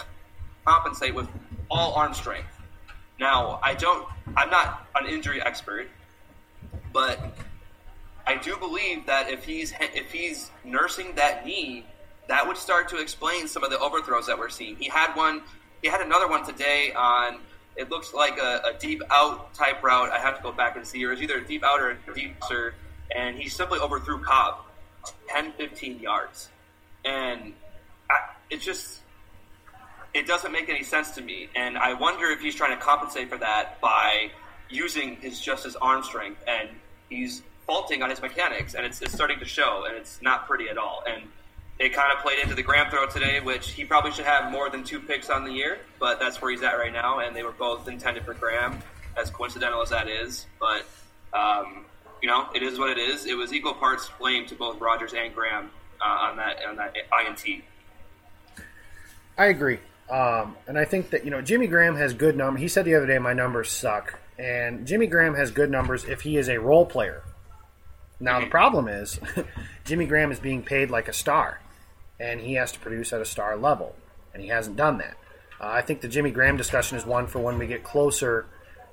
compensate 0.64 1.14
with 1.14 1.28
all 1.70 1.94
arm 1.94 2.14
strength. 2.14 2.57
Now, 3.18 3.59
I 3.62 3.74
don't, 3.74 4.07
I'm 4.37 4.50
not 4.50 4.87
an 4.94 5.07
injury 5.07 5.42
expert, 5.42 5.88
but 6.92 7.18
I 8.26 8.37
do 8.37 8.57
believe 8.57 9.07
that 9.07 9.31
if 9.31 9.44
he's 9.44 9.72
if 9.81 10.12
he's 10.12 10.50
nursing 10.62 11.14
that 11.16 11.46
knee, 11.46 11.87
that 12.28 12.46
would 12.46 12.57
start 12.57 12.88
to 12.90 12.98
explain 12.98 13.48
some 13.48 13.64
of 13.64 13.70
the 13.70 13.78
overthrows 13.78 14.26
that 14.26 14.38
we're 14.38 14.50
seeing. 14.50 14.76
He 14.76 14.88
had 14.88 15.14
one, 15.14 15.42
he 15.83 15.88
had 15.88 16.00
another 16.00 16.28
one 16.28 16.44
today 16.44 16.92
on. 16.92 17.38
It 17.74 17.90
looks 17.90 18.12
like 18.12 18.38
a, 18.38 18.61
a 18.74 18.78
deep 18.78 19.02
out 19.11 19.54
type 19.54 19.83
route. 19.83 20.11
I 20.11 20.18
have 20.18 20.37
to 20.37 20.42
go 20.42 20.50
back 20.52 20.76
and 20.76 20.87
see. 20.87 21.00
It 21.00 21.07
was 21.07 21.22
either 21.22 21.38
a 21.38 21.44
deep 21.44 21.64
out 21.64 21.81
or 21.81 21.90
a 21.90 22.14
deep 22.14 22.37
sir, 22.48 22.74
and 23.14 23.37
he 23.37 23.48
simply 23.48 23.78
overthrew 23.78 24.20
Cobb 24.20 24.59
10, 25.28 25.52
15 25.52 26.00
yards, 26.00 26.48
and 27.04 27.54
I, 28.11 28.16
it 28.50 28.61
just 28.61 29.00
it 30.14 30.26
doesn't 30.26 30.52
make 30.52 30.68
any 30.68 30.82
sense 30.82 31.10
to 31.12 31.22
me. 31.22 31.48
And 31.54 31.76
I 31.78 31.94
wonder 31.94 32.26
if 32.26 32.40
he's 32.40 32.54
trying 32.54 32.76
to 32.76 32.82
compensate 32.82 33.28
for 33.28 33.38
that 33.38 33.80
by 33.80 34.30
using 34.70 35.16
his 35.16 35.40
just 35.40 35.64
his 35.64 35.76
arm 35.76 36.02
strength, 36.02 36.42
and 36.46 36.68
he's 37.08 37.42
faulting 37.66 38.02
on 38.02 38.10
his 38.10 38.20
mechanics, 38.20 38.74
and 38.74 38.84
it's, 38.84 39.00
it's 39.02 39.12
starting 39.12 39.38
to 39.38 39.44
show, 39.44 39.84
and 39.86 39.96
it's 39.96 40.20
not 40.22 40.46
pretty 40.46 40.68
at 40.68 40.78
all. 40.78 41.02
And 41.08 41.22
it 41.78 41.92
kind 41.92 42.12
of 42.12 42.22
played 42.22 42.38
into 42.40 42.54
the 42.54 42.62
Graham 42.62 42.90
throw 42.90 43.06
today, 43.06 43.40
which 43.40 43.70
he 43.72 43.84
probably 43.84 44.10
should 44.10 44.24
have 44.24 44.50
more 44.50 44.68
than 44.68 44.82
two 44.82 45.00
picks 45.00 45.30
on 45.30 45.44
the 45.44 45.52
year, 45.52 45.78
but 46.00 46.18
that's 46.18 46.42
where 46.42 46.50
he's 46.50 46.62
at 46.62 46.78
right 46.78 46.92
now, 46.92 47.20
and 47.20 47.36
they 47.36 47.42
were 47.42 47.52
both 47.52 47.88
intended 47.88 48.24
for 48.24 48.34
Graham, 48.34 48.78
as 49.16 49.30
coincidental 49.30 49.82
as 49.82 49.90
that 49.90 50.08
is. 50.08 50.46
But 50.58 50.86
um, 51.32 51.84
you 52.22 52.28
know, 52.28 52.48
it 52.54 52.62
is 52.62 52.78
what 52.78 52.90
it 52.90 52.98
is. 52.98 53.26
It 53.26 53.36
was 53.36 53.52
equal 53.52 53.74
parts 53.74 54.10
blame 54.18 54.46
to 54.46 54.54
both 54.54 54.80
Rodgers 54.80 55.14
and 55.14 55.34
Graham 55.34 55.70
uh, 56.00 56.04
on 56.04 56.36
that 56.36 56.64
on 56.66 56.76
that 56.76 56.96
INT. 56.96 57.62
I 59.36 59.46
agree. 59.46 59.78
Um, 60.10 60.56
and 60.66 60.78
I 60.78 60.84
think 60.84 61.10
that 61.10 61.24
you 61.24 61.30
know 61.30 61.42
Jimmy 61.42 61.66
Graham 61.66 61.96
has 61.96 62.14
good 62.14 62.36
numbers. 62.36 62.62
He 62.62 62.68
said 62.68 62.84
the 62.84 62.94
other 62.94 63.06
day 63.06 63.18
my 63.18 63.34
numbers 63.34 63.70
suck, 63.70 64.18
and 64.38 64.86
Jimmy 64.86 65.06
Graham 65.06 65.34
has 65.34 65.50
good 65.50 65.70
numbers 65.70 66.04
if 66.04 66.22
he 66.22 66.36
is 66.36 66.48
a 66.48 66.58
role 66.58 66.86
player. 66.86 67.22
Now 68.20 68.40
the 68.40 68.46
problem 68.46 68.88
is, 68.88 69.20
Jimmy 69.84 70.06
Graham 70.06 70.32
is 70.32 70.40
being 70.40 70.62
paid 70.62 70.90
like 70.90 71.08
a 71.08 71.12
star, 71.12 71.60
and 72.18 72.40
he 72.40 72.54
has 72.54 72.72
to 72.72 72.78
produce 72.78 73.12
at 73.12 73.20
a 73.20 73.26
star 73.26 73.56
level, 73.56 73.94
and 74.32 74.42
he 74.42 74.48
hasn't 74.48 74.76
done 74.76 74.98
that. 74.98 75.16
Uh, 75.60 75.68
I 75.68 75.82
think 75.82 76.00
the 76.00 76.08
Jimmy 76.08 76.30
Graham 76.30 76.56
discussion 76.56 76.96
is 76.96 77.04
one 77.04 77.26
for 77.26 77.40
when 77.40 77.58
we 77.58 77.66
get 77.66 77.84
closer 77.84 78.46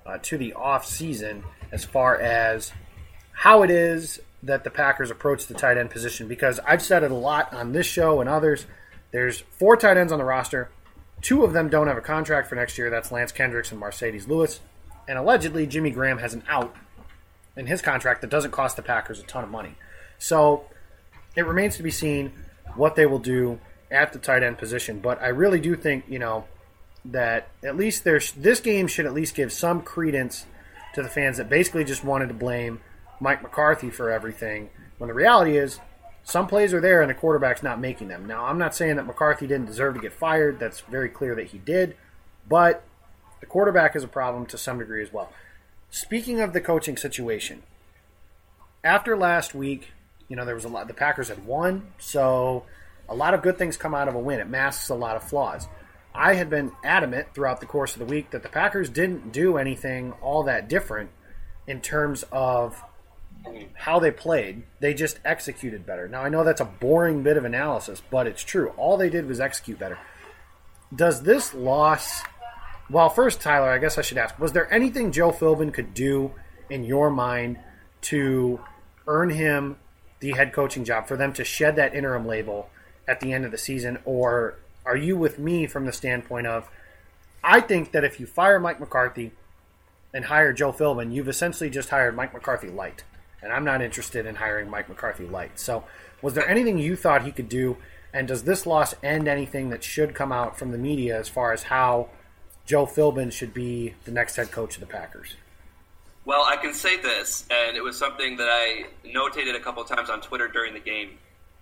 uh, 0.06 0.18
to 0.24 0.38
the 0.38 0.54
off 0.54 0.86
season, 0.86 1.44
as 1.72 1.86
far 1.86 2.20
as 2.20 2.72
how 3.32 3.64
it 3.64 3.70
is 3.70 4.20
that 4.44 4.64
the 4.64 4.70
Packers 4.70 5.12
approach 5.12 5.48
the 5.48 5.54
tight 5.54 5.78
end 5.78 5.90
position. 5.90 6.28
Because 6.28 6.60
I've 6.60 6.82
said 6.82 7.04
it 7.04 7.12
a 7.12 7.16
lot 7.16 7.54
on 7.54 7.72
this 7.72 7.88
show 7.88 8.22
and 8.22 8.30
others. 8.30 8.66
There's 9.12 9.40
four 9.40 9.78
tight 9.78 9.98
ends 9.98 10.12
on 10.12 10.20
the 10.20 10.26
roster. 10.26 10.70
Two 11.26 11.44
of 11.44 11.54
them 11.54 11.70
don't 11.70 11.88
have 11.88 11.98
a 11.98 12.02
contract 12.02 12.48
for 12.48 12.54
next 12.54 12.78
year. 12.78 12.92
That's 12.92 13.12
Lance 13.12 13.32
Kendricks 13.32 13.72
and 13.72 13.82
Marcedes 13.82 14.28
Lewis. 14.28 14.60
And 15.08 15.18
allegedly, 15.18 15.66
Jimmy 15.66 15.90
Graham 15.90 16.20
has 16.20 16.36
an 16.36 16.44
out 16.48 16.76
in 17.58 17.66
his 17.66 17.82
contract 17.82 18.22
that 18.22 18.30
doesn't 18.30 18.52
cost 18.52 18.76
the 18.76 18.84
Packers 18.84 19.20
a 19.20 19.24
ton 19.24 19.44
of 19.44 19.50
money. 19.50 19.74
So 20.20 20.66
it 21.36 21.48
remains 21.48 21.78
to 21.78 21.84
be 21.84 21.90
seen 21.90 22.32
what 22.76 22.96
they 22.96 23.08
will 23.08 23.18
do 23.18 23.60
at 23.90 24.14
the 24.14 24.20
tight 24.20 24.44
end 24.44 24.60
position. 24.60 25.00
But 25.00 25.20
I 25.20 25.30
really 25.30 25.60
do 25.60 25.76
think, 25.76 26.06
you 26.08 26.20
know, 26.20 26.46
that 27.06 27.48
at 27.64 27.76
least 27.76 28.04
there's 28.04 28.32
this 28.34 28.60
game 28.60 28.86
should 28.86 29.08
at 29.08 29.14
least 29.16 29.34
give 29.34 29.52
some 29.52 29.82
credence 29.82 30.46
to 30.94 31.02
the 31.02 31.10
fans 31.10 31.38
that 31.38 31.50
basically 31.50 31.86
just 31.86 32.04
wanted 32.04 32.28
to 32.28 32.36
blame 32.36 32.82
Mike 33.20 33.42
McCarthy 33.42 33.90
for 33.90 34.12
everything. 34.12 34.70
When 35.00 35.08
the 35.08 35.16
reality 35.16 35.58
is, 35.58 35.80
some 36.26 36.48
plays 36.48 36.74
are 36.74 36.82
there 36.82 37.02
and 37.02 37.10
the 37.10 37.14
quarterback's 37.14 37.62
not 37.62 37.80
making 37.80 38.08
them. 38.08 38.26
Now, 38.26 38.46
I'm 38.46 38.58
not 38.58 38.76
saying 38.76 38.96
that 38.96 39.06
McCarthy 39.06 39.46
didn't 39.46 39.68
deserve 39.68 39.94
to 39.94 40.02
get 40.02 40.12
fired. 40.12 40.60
That's 40.60 40.82
very 40.82 41.08
clear 41.08 41.36
that 41.36 41.48
he 41.48 41.60
did. 41.60 41.96
But 42.50 42.84
the 43.42 43.46
quarterback 43.46 43.96
is 43.96 44.04
a 44.04 44.08
problem 44.08 44.48
to 44.48 44.58
some 44.58 44.80
degree 44.80 45.04
as 45.04 45.14
well. 45.14 45.32
Speaking 45.92 46.42
of 46.42 46.52
the 46.52 46.62
coaching 46.62 46.98
situation, 46.98 47.62
after 48.84 49.16
last 49.16 49.54
week, 49.54 49.92
you 50.28 50.36
know, 50.36 50.46
there 50.46 50.56
was 50.56 50.66
a 50.66 50.68
lot, 50.68 50.88
the 50.88 50.96
Packers 50.96 51.28
had 51.28 51.46
won, 51.46 51.94
so 52.00 52.66
a 53.08 53.14
lot 53.14 53.36
of 53.36 53.44
good 53.44 53.60
things 53.60 53.78
come 53.78 53.94
out 53.94 54.08
of 54.08 54.16
a 54.16 54.20
win. 54.20 54.40
It 54.40 54.50
masks 54.50 54.90
a 54.90 54.96
lot 54.96 55.16
of 55.16 55.24
flaws. 55.24 55.68
I 56.14 56.34
had 56.34 56.50
been 56.50 56.72
adamant 56.84 57.36
throughout 57.36 57.60
the 57.60 57.68
course 57.68 57.94
of 57.94 58.00
the 58.00 58.06
week 58.06 58.32
that 58.32 58.42
the 58.42 58.50
Packers 58.50 58.90
didn't 58.90 59.32
do 59.32 59.58
anything 59.58 60.14
all 60.22 60.42
that 60.44 60.68
different 60.68 61.12
in 61.68 61.82
terms 61.82 62.24
of 62.32 62.84
how 63.74 64.00
they 64.00 64.12
played. 64.12 64.64
They 64.80 64.94
just 64.94 65.20
executed 65.26 65.86
better. 65.86 66.08
Now, 66.08 66.24
I 66.24 66.30
know 66.30 66.44
that's 66.44 66.62
a 66.62 66.66
boring 66.66 67.24
bit 67.24 67.38
of 67.38 67.46
analysis, 67.46 68.02
but 68.10 68.28
it's 68.28 68.44
true. 68.44 68.70
All 68.78 68.98
they 68.98 69.10
did 69.10 69.28
was 69.28 69.40
execute 69.40 69.80
better. 69.80 69.98
Does 70.96 71.24
this 71.24 71.54
loss. 71.54 72.24
Well, 72.90 73.10
first, 73.10 73.42
Tyler, 73.42 73.70
I 73.70 73.80
guess 73.80 73.98
I 73.98 74.02
should 74.02 74.18
ask 74.18 74.40
was 74.40 74.54
there 74.54 74.72
anything 74.72 75.12
Joe 75.12 75.32
Philbin 75.32 75.74
could 75.74 75.94
do 75.94 76.32
in 76.70 76.84
your 76.84 77.10
mind 77.10 77.60
to 78.02 78.60
earn 79.08 79.30
him 79.30 79.78
the 80.20 80.32
head 80.32 80.54
coaching 80.54 80.84
job, 80.84 81.08
for 81.08 81.18
them 81.18 81.34
to 81.34 81.44
shed 81.44 81.76
that 81.76 81.94
interim 81.94 82.26
label 82.26 82.70
at 83.08 83.20
the 83.20 83.34
end 83.34 83.46
of 83.46 83.52
the 83.52 83.58
season? 83.58 84.00
Or 84.06 84.56
are 84.86 84.98
you 84.98 85.18
with 85.18 85.38
me 85.38 85.68
from 85.68 85.86
the 85.86 85.92
standpoint 85.92 86.48
of, 86.48 86.70
I 87.44 87.60
think 87.60 87.92
that 87.92 88.04
if 88.04 88.20
you 88.20 88.26
fire 88.26 88.60
Mike 88.60 88.80
McCarthy 88.80 89.32
and 90.14 90.26
hire 90.26 90.54
Joe 90.54 90.72
Philbin, 90.72 91.14
you've 91.14 91.28
essentially 91.28 91.70
just 91.70 91.90
hired 91.90 92.16
Mike 92.16 92.34
McCarthy 92.34 92.70
light 92.70 93.04
and 93.42 93.52
I'm 93.52 93.64
not 93.64 93.82
interested 93.82 94.26
in 94.26 94.36
hiring 94.36 94.70
Mike 94.70 94.90
McCarthy 94.90 95.26
light. 95.26 95.60
So, 95.60 95.84
was 96.22 96.34
there 96.34 96.48
anything 96.48 96.78
you 96.78 96.96
thought 96.96 97.24
he 97.24 97.32
could 97.32 97.50
do? 97.50 97.78
And 98.14 98.28
does 98.28 98.44
this 98.44 98.66
loss 98.66 98.96
end 99.04 99.28
anything 99.28 99.70
that 99.70 99.84
should 99.84 100.16
come 100.16 100.32
out 100.32 100.58
from 100.58 100.72
the 100.72 100.78
media 100.78 101.20
as 101.20 101.28
far 101.28 101.52
as 101.52 101.64
how 101.64 102.10
Joe 102.66 102.86
Philbin 102.86 103.32
should 103.32 103.54
be 103.54 103.94
the 104.06 104.12
next 104.12 104.38
head 104.38 104.52
coach 104.52 104.76
of 104.76 104.80
the 104.80 104.88
Packers? 104.88 105.36
Well, 106.26 106.44
I 106.48 106.56
can 106.56 106.74
say 106.74 106.98
this, 106.98 107.46
and 107.52 107.78
it 107.78 107.84
was 107.84 107.98
something 107.98 108.38
that 108.38 108.48
I 108.50 108.86
notated 109.06 109.56
a 109.56 109.60
couple 109.60 109.84
times 109.84 110.10
on 110.10 110.22
Twitter 110.22 110.48
during 110.48 110.74
the 110.74 110.80
game. 110.80 111.20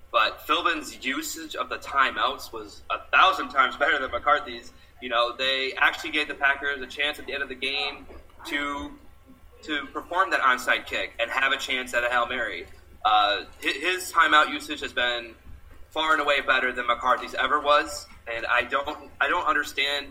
But 0.10 0.46
Philbin's 0.48 1.04
usage 1.04 1.56
of 1.56 1.70
the 1.70 1.78
timeouts 1.78 2.54
was 2.54 2.84
a 2.90 3.00
thousand 3.12 3.50
times 3.50 3.76
better 3.76 4.00
than 4.00 4.12
McCarthy's. 4.12 4.72
You 5.02 5.10
know, 5.10 5.36
they 5.36 5.74
actually 5.78 6.12
gave 6.12 6.30
the 6.30 6.36
Packers 6.36 6.82
a 6.82 6.88
chance 6.88 7.20
at 7.20 7.26
the 7.26 7.34
end 7.34 7.44
of 7.44 7.50
the 7.50 7.56
game 7.56 8.06
to 8.46 8.92
to 9.64 9.86
perform 9.88 10.30
that 10.32 10.42
onside 10.42 10.86
kick 10.86 11.14
and 11.20 11.30
have 11.32 11.52
a 11.52 11.58
chance 11.58 11.94
at 11.94 12.04
a 12.04 12.10
hail 12.10 12.28
mary. 12.28 12.66
Uh, 13.06 13.44
his 13.60 14.12
timeout 14.12 14.52
usage 14.52 14.80
has 14.82 14.94
been 14.94 15.34
far 15.90 16.14
and 16.14 16.22
away 16.22 16.42
better 16.42 16.72
than 16.72 16.88
McCarthy's 16.88 17.36
ever 17.36 17.60
was, 17.60 18.08
and 18.34 18.46
I 18.46 18.64
don't 18.64 19.12
I 19.20 19.28
don't 19.28 19.46
understand 19.46 20.08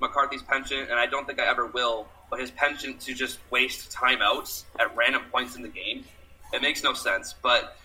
McCarthy's 0.00 0.42
penchant, 0.42 0.90
and 0.90 0.98
I 0.98 1.06
don't 1.06 1.26
think 1.26 1.40
I 1.40 1.46
ever 1.46 1.66
will. 1.66 2.08
But 2.30 2.40
his 2.40 2.50
penchant 2.50 3.00
to 3.02 3.14
just 3.14 3.38
waste 3.50 3.92
timeouts 3.92 4.64
at 4.80 4.96
random 4.96 5.22
points 5.30 5.56
in 5.56 5.62
the 5.62 5.68
game, 5.68 6.04
it 6.52 6.62
makes 6.62 6.82
no 6.82 6.94
sense. 6.94 7.34
But 7.42 7.76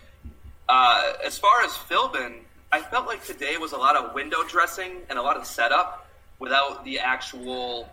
uh, 0.68 1.12
as 1.24 1.38
far 1.38 1.62
as 1.62 1.72
Philbin, 1.72 2.40
I 2.72 2.80
felt 2.80 3.06
like 3.06 3.24
today 3.24 3.56
was 3.56 3.72
a 3.72 3.76
lot 3.76 3.96
of 3.96 4.14
window 4.14 4.42
dressing 4.44 5.02
and 5.08 5.18
a 5.18 5.22
lot 5.22 5.36
of 5.36 5.46
setup 5.46 6.06
without 6.38 6.84
the 6.84 6.98
actual 6.98 7.88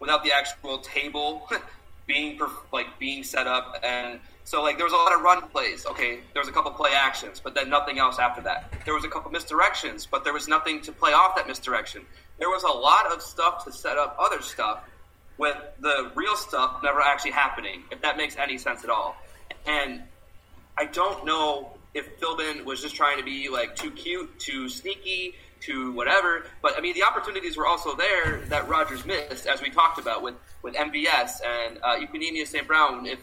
without 0.00 0.22
the 0.24 0.32
actual 0.32 0.78
table 0.78 1.48
being 2.06 2.40
like 2.72 2.98
being 2.98 3.22
set 3.22 3.46
up 3.46 3.76
and 3.82 4.18
so 4.44 4.62
like 4.62 4.78
there 4.78 4.86
was 4.86 4.94
a 4.94 4.96
lot 4.96 5.14
of 5.14 5.20
run 5.20 5.42
plays 5.48 5.84
okay? 5.86 6.20
There 6.32 6.40
was 6.40 6.48
a 6.48 6.52
couple 6.52 6.70
play 6.70 6.92
actions 6.94 7.40
but 7.42 7.54
then 7.54 7.68
nothing 7.68 7.98
else 7.98 8.18
after 8.18 8.40
that. 8.42 8.72
There 8.84 8.94
was 8.94 9.04
a 9.04 9.08
couple 9.08 9.30
misdirections 9.30 10.06
but 10.10 10.24
there 10.24 10.32
was 10.32 10.48
nothing 10.48 10.80
to 10.82 10.92
play 10.92 11.12
off 11.12 11.36
that 11.36 11.46
misdirection. 11.46 12.06
There 12.38 12.48
was 12.48 12.62
a 12.62 12.68
lot 12.68 13.12
of 13.12 13.20
stuff 13.20 13.64
to 13.66 13.72
set 13.72 13.98
up 13.98 14.16
other 14.18 14.40
stuff 14.40 14.84
with 15.36 15.56
the 15.80 16.10
real 16.14 16.34
stuff 16.34 16.80
never 16.82 17.00
actually 17.00 17.32
happening 17.32 17.84
if 17.90 18.00
that 18.02 18.16
makes 18.16 18.36
any 18.36 18.56
sense 18.56 18.84
at 18.84 18.90
all. 18.90 19.16
And 19.66 20.02
i 20.78 20.84
don't 20.86 21.26
know 21.26 21.72
if 21.92 22.18
philbin 22.20 22.64
was 22.64 22.80
just 22.80 22.94
trying 22.94 23.18
to 23.18 23.24
be 23.24 23.48
like 23.48 23.74
too 23.76 23.90
cute 23.90 24.38
too 24.38 24.68
sneaky 24.68 25.34
to 25.62 25.92
whatever. 25.92 26.44
But 26.62 26.76
I 26.76 26.80
mean, 26.80 26.94
the 26.94 27.04
opportunities 27.04 27.56
were 27.56 27.66
also 27.66 27.94
there 27.94 28.42
that 28.48 28.68
Rodgers 28.68 29.04
missed, 29.04 29.46
as 29.46 29.62
we 29.62 29.70
talked 29.70 29.98
about 29.98 30.22
with 30.22 30.34
with 30.62 30.74
MVS 30.74 31.40
and 31.44 31.78
uh, 31.82 32.44
St. 32.44 32.66
Brown. 32.66 33.06
If 33.06 33.18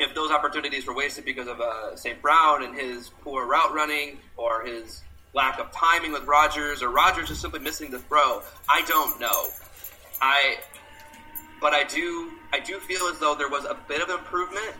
if 0.00 0.14
those 0.14 0.30
opportunities 0.30 0.86
were 0.86 0.94
wasted 0.94 1.24
because 1.24 1.46
of 1.46 1.60
uh, 1.60 1.94
St. 1.94 2.20
Brown 2.22 2.64
and 2.64 2.74
his 2.74 3.10
poor 3.22 3.46
route 3.46 3.74
running 3.74 4.18
or 4.36 4.64
his 4.64 5.02
lack 5.34 5.60
of 5.60 5.70
timing 5.72 6.12
with 6.12 6.24
Rodgers 6.24 6.82
or 6.82 6.88
Rodgers 6.88 7.28
just 7.28 7.42
simply 7.42 7.60
missing 7.60 7.90
the 7.90 7.98
throw, 7.98 8.42
I 8.68 8.82
don't 8.88 9.20
know. 9.20 9.48
I 10.22 10.56
but 11.60 11.74
I 11.74 11.84
do 11.84 12.32
I 12.52 12.60
do 12.60 12.78
feel 12.80 13.06
as 13.06 13.18
though 13.18 13.34
there 13.34 13.48
was 13.48 13.64
a 13.64 13.76
bit 13.88 14.00
of 14.00 14.08
improvement 14.10 14.74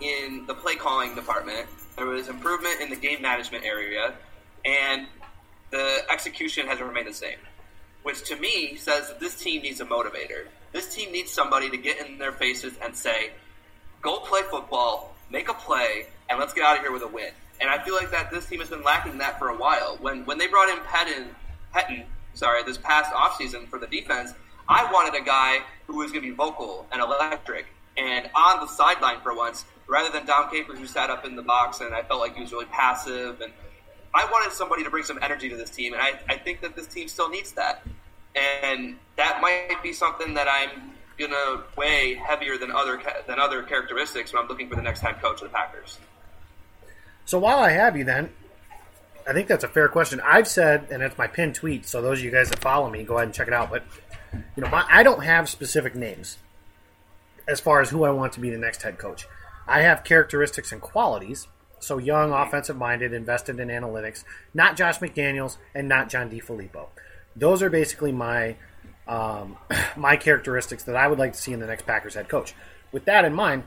in 0.00 0.44
the 0.46 0.54
play 0.54 0.76
calling 0.76 1.14
department. 1.14 1.66
There 1.96 2.06
was 2.06 2.28
improvement 2.28 2.80
in 2.80 2.90
the 2.90 2.96
game 2.96 3.22
management 3.22 3.64
area, 3.64 4.14
and 4.64 5.06
the 5.70 6.02
execution 6.10 6.66
has 6.66 6.80
remained 6.80 7.08
the 7.08 7.14
same, 7.14 7.38
which 8.02 8.22
to 8.28 8.36
me 8.36 8.76
says 8.76 9.08
that 9.08 9.20
this 9.20 9.36
team 9.36 9.62
needs 9.62 9.80
a 9.80 9.84
motivator. 9.84 10.46
This 10.72 10.94
team 10.94 11.12
needs 11.12 11.30
somebody 11.32 11.70
to 11.70 11.76
get 11.76 12.06
in 12.06 12.18
their 12.18 12.32
faces 12.32 12.74
and 12.82 12.94
say, 12.94 13.32
"Go 14.02 14.20
play 14.20 14.42
football, 14.50 15.14
make 15.30 15.48
a 15.48 15.54
play, 15.54 16.06
and 16.28 16.38
let's 16.38 16.52
get 16.52 16.64
out 16.64 16.76
of 16.76 16.82
here 16.82 16.92
with 16.92 17.02
a 17.02 17.08
win." 17.08 17.32
And 17.60 17.70
I 17.70 17.82
feel 17.82 17.94
like 17.94 18.10
that 18.10 18.30
this 18.30 18.46
team 18.46 18.60
has 18.60 18.68
been 18.68 18.82
lacking 18.82 19.18
that 19.18 19.38
for 19.38 19.48
a 19.48 19.56
while. 19.56 19.96
When 20.00 20.24
when 20.24 20.38
they 20.38 20.46
brought 20.46 20.68
in 20.68 20.78
Pettine, 20.84 21.34
Pettine, 21.74 22.04
sorry, 22.34 22.62
this 22.62 22.78
past 22.78 23.12
offseason 23.12 23.68
for 23.68 23.78
the 23.78 23.86
defense, 23.86 24.32
I 24.68 24.90
wanted 24.92 25.20
a 25.20 25.24
guy 25.24 25.60
who 25.86 25.96
was 25.96 26.10
going 26.10 26.22
to 26.22 26.30
be 26.30 26.34
vocal 26.34 26.86
and 26.92 27.00
electric 27.00 27.66
and 27.96 28.28
on 28.34 28.60
the 28.60 28.66
sideline 28.66 29.20
for 29.22 29.34
once, 29.34 29.64
rather 29.86 30.10
than 30.10 30.26
Dom 30.26 30.50
Capers 30.50 30.78
who 30.78 30.86
sat 30.86 31.08
up 31.08 31.24
in 31.24 31.34
the 31.36 31.42
box 31.42 31.80
and 31.80 31.94
I 31.94 32.02
felt 32.02 32.20
like 32.20 32.34
he 32.34 32.42
was 32.42 32.52
really 32.52 32.66
passive 32.66 33.40
and 33.40 33.52
I 34.14 34.24
wanted 34.30 34.52
somebody 34.52 34.84
to 34.84 34.90
bring 34.90 35.04
some 35.04 35.18
energy 35.22 35.48
to 35.48 35.56
this 35.56 35.70
team, 35.70 35.92
and 35.92 36.02
I, 36.02 36.18
I 36.28 36.36
think 36.38 36.60
that 36.62 36.74
this 36.76 36.86
team 36.86 37.08
still 37.08 37.28
needs 37.28 37.52
that. 37.52 37.82
And 38.34 38.96
that 39.16 39.40
might 39.40 39.82
be 39.82 39.92
something 39.92 40.34
that 40.34 40.46
I'm 40.48 40.92
gonna 41.18 41.62
weigh 41.76 42.14
heavier 42.14 42.58
than 42.58 42.70
other 42.70 43.00
than 43.26 43.38
other 43.38 43.62
characteristics 43.62 44.32
when 44.32 44.42
I'm 44.42 44.48
looking 44.48 44.68
for 44.68 44.76
the 44.76 44.82
next 44.82 45.00
head 45.00 45.20
coach 45.22 45.40
of 45.42 45.48
the 45.48 45.54
Packers. 45.54 45.98
So 47.24 47.38
while 47.38 47.58
I 47.58 47.70
have 47.70 47.96
you, 47.96 48.04
then 48.04 48.30
I 49.26 49.32
think 49.32 49.48
that's 49.48 49.64
a 49.64 49.68
fair 49.68 49.88
question. 49.88 50.20
I've 50.20 50.46
said, 50.46 50.88
and 50.90 51.02
it's 51.02 51.18
my 51.18 51.26
pinned 51.26 51.54
tweet. 51.54 51.86
So 51.86 52.00
those 52.00 52.18
of 52.18 52.24
you 52.24 52.30
guys 52.30 52.50
that 52.50 52.60
follow 52.60 52.90
me, 52.90 53.02
go 53.02 53.16
ahead 53.16 53.28
and 53.28 53.34
check 53.34 53.48
it 53.48 53.54
out. 53.54 53.70
But 53.70 53.84
you 54.54 54.62
know, 54.62 54.68
my, 54.68 54.84
I 54.88 55.02
don't 55.02 55.24
have 55.24 55.48
specific 55.48 55.94
names 55.94 56.38
as 57.48 57.60
far 57.60 57.80
as 57.80 57.90
who 57.90 58.04
I 58.04 58.10
want 58.10 58.32
to 58.34 58.40
be 58.40 58.50
the 58.50 58.58
next 58.58 58.82
head 58.82 58.98
coach. 58.98 59.26
I 59.66 59.80
have 59.80 60.04
characteristics 60.04 60.70
and 60.72 60.80
qualities 60.80 61.48
so 61.86 61.98
young, 61.98 62.32
offensive 62.32 62.76
minded, 62.76 63.12
invested 63.12 63.60
in 63.60 63.68
analytics. 63.68 64.24
Not 64.52 64.76
Josh 64.76 64.98
McDaniels 64.98 65.56
and 65.74 65.88
not 65.88 66.08
John 66.08 66.28
DeFilippo. 66.30 66.86
Those 67.34 67.62
are 67.62 67.70
basically 67.70 68.12
my 68.12 68.56
um, 69.06 69.56
my 69.96 70.16
characteristics 70.16 70.84
that 70.84 70.96
I 70.96 71.06
would 71.06 71.18
like 71.18 71.32
to 71.32 71.38
see 71.38 71.52
in 71.52 71.60
the 71.60 71.66
next 71.66 71.86
Packers 71.86 72.14
head 72.14 72.28
coach. 72.28 72.54
With 72.92 73.04
that 73.06 73.24
in 73.24 73.34
mind, 73.34 73.64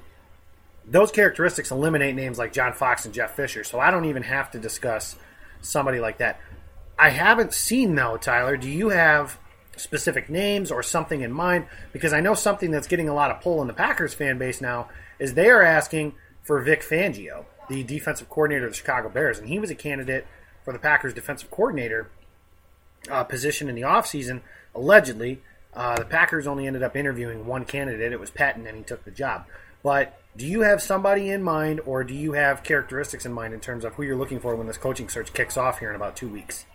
those 0.85 1.11
characteristics 1.11 1.71
eliminate 1.71 2.15
names 2.15 2.37
like 2.37 2.51
John 2.51 2.73
Fox 2.73 3.05
and 3.05 3.13
Jeff 3.13 3.35
Fisher, 3.35 3.63
so 3.63 3.79
I 3.79 3.91
don't 3.91 4.05
even 4.05 4.23
have 4.23 4.51
to 4.51 4.59
discuss 4.59 5.15
somebody 5.61 5.99
like 5.99 6.17
that. 6.17 6.39
I 6.97 7.09
haven't 7.09 7.53
seen 7.53 7.95
though, 7.95 8.17
Tyler. 8.17 8.57
Do 8.57 8.69
you 8.69 8.89
have 8.89 9.39
specific 9.77 10.29
names 10.29 10.71
or 10.71 10.83
something 10.83 11.21
in 11.21 11.31
mind? 11.31 11.67
Because 11.93 12.11
I 12.11 12.19
know 12.19 12.33
something 12.33 12.71
that's 12.71 12.87
getting 12.87 13.07
a 13.07 13.13
lot 13.13 13.31
of 13.31 13.41
pull 13.41 13.61
in 13.61 13.67
the 13.67 13.73
Packers 13.73 14.13
fan 14.13 14.37
base 14.37 14.59
now 14.59 14.89
is 15.19 15.33
they 15.33 15.49
are 15.49 15.61
asking 15.61 16.15
for 16.43 16.61
Vic 16.61 16.81
Fangio 16.81 17.45
the 17.69 17.83
defensive 17.83 18.29
coordinator 18.29 18.65
of 18.65 18.73
the 18.73 18.77
Chicago 18.77 19.09
Bears, 19.09 19.39
and 19.39 19.47
he 19.47 19.59
was 19.59 19.69
a 19.69 19.75
candidate 19.75 20.27
for 20.63 20.73
the 20.73 20.79
Packers 20.79 21.13
defensive 21.13 21.49
coordinator 21.49 22.09
uh, 23.09 23.23
position 23.23 23.69
in 23.69 23.75
the 23.75 23.81
offseason. 23.81 24.41
Allegedly, 24.75 25.41
uh, 25.73 25.95
the 25.97 26.05
Packers 26.05 26.47
only 26.47 26.67
ended 26.67 26.83
up 26.83 26.95
interviewing 26.95 27.45
one 27.45 27.65
candidate. 27.65 28.11
It 28.11 28.19
was 28.19 28.31
Pettine, 28.31 28.67
and 28.67 28.77
he 28.77 28.83
took 28.83 29.05
the 29.05 29.11
job. 29.11 29.45
But 29.83 30.19
do 30.35 30.45
you 30.45 30.61
have 30.61 30.81
somebody 30.81 31.29
in 31.29 31.43
mind, 31.43 31.79
or 31.85 32.03
do 32.03 32.13
you 32.13 32.33
have 32.33 32.63
characteristics 32.63 33.25
in 33.25 33.33
mind 33.33 33.53
in 33.53 33.59
terms 33.59 33.85
of 33.85 33.93
who 33.93 34.03
you're 34.03 34.17
looking 34.17 34.39
for 34.39 34.55
when 34.55 34.67
this 34.67 34.77
coaching 34.77 35.09
search 35.09 35.33
kicks 35.33 35.57
off 35.57 35.79
here 35.79 35.89
in 35.89 35.95
about 35.95 36.15
two 36.15 36.27
weeks? 36.27 36.65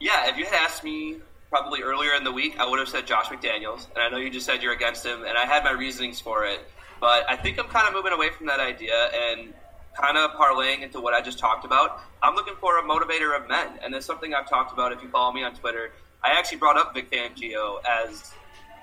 Yeah, 0.00 0.28
if 0.28 0.36
you 0.36 0.44
had 0.44 0.54
asked 0.54 0.84
me 0.84 1.16
probably 1.48 1.82
earlier 1.82 2.14
in 2.14 2.24
the 2.24 2.32
week, 2.32 2.58
I 2.58 2.68
would 2.68 2.78
have 2.78 2.88
said 2.88 3.06
Josh 3.06 3.26
McDaniels, 3.26 3.86
and 3.94 3.98
I 3.98 4.08
know 4.10 4.18
you 4.18 4.30
just 4.30 4.46
said 4.46 4.62
you're 4.62 4.74
against 4.74 5.06
him, 5.06 5.24
and 5.24 5.38
I 5.38 5.46
had 5.46 5.64
my 5.64 5.72
reasonings 5.72 6.20
for 6.20 6.44
it. 6.44 6.60
But 7.00 7.28
I 7.28 7.36
think 7.36 7.58
I'm 7.58 7.68
kind 7.68 7.86
of 7.86 7.94
moving 7.94 8.12
away 8.12 8.30
from 8.30 8.46
that 8.46 8.60
idea, 8.60 9.10
and 9.14 9.54
kind 9.96 10.16
of 10.16 10.30
parlaying 10.32 10.82
into 10.82 11.00
what 11.00 11.14
I 11.14 11.20
just 11.20 11.38
talked 11.38 11.64
about, 11.64 12.00
I'm 12.22 12.34
looking 12.34 12.54
for 12.60 12.78
a 12.78 12.82
motivator 12.82 13.36
of 13.36 13.48
men, 13.48 13.78
and 13.82 13.94
it's 13.94 14.06
something 14.06 14.34
I've 14.34 14.48
talked 14.48 14.72
about. 14.72 14.92
If 14.92 15.02
you 15.02 15.08
follow 15.08 15.32
me 15.32 15.42
on 15.42 15.54
Twitter, 15.54 15.92
I 16.22 16.32
actually 16.32 16.58
brought 16.58 16.76
up 16.76 16.94
Vic 16.94 17.10
Fangio 17.10 17.78
as 17.84 18.32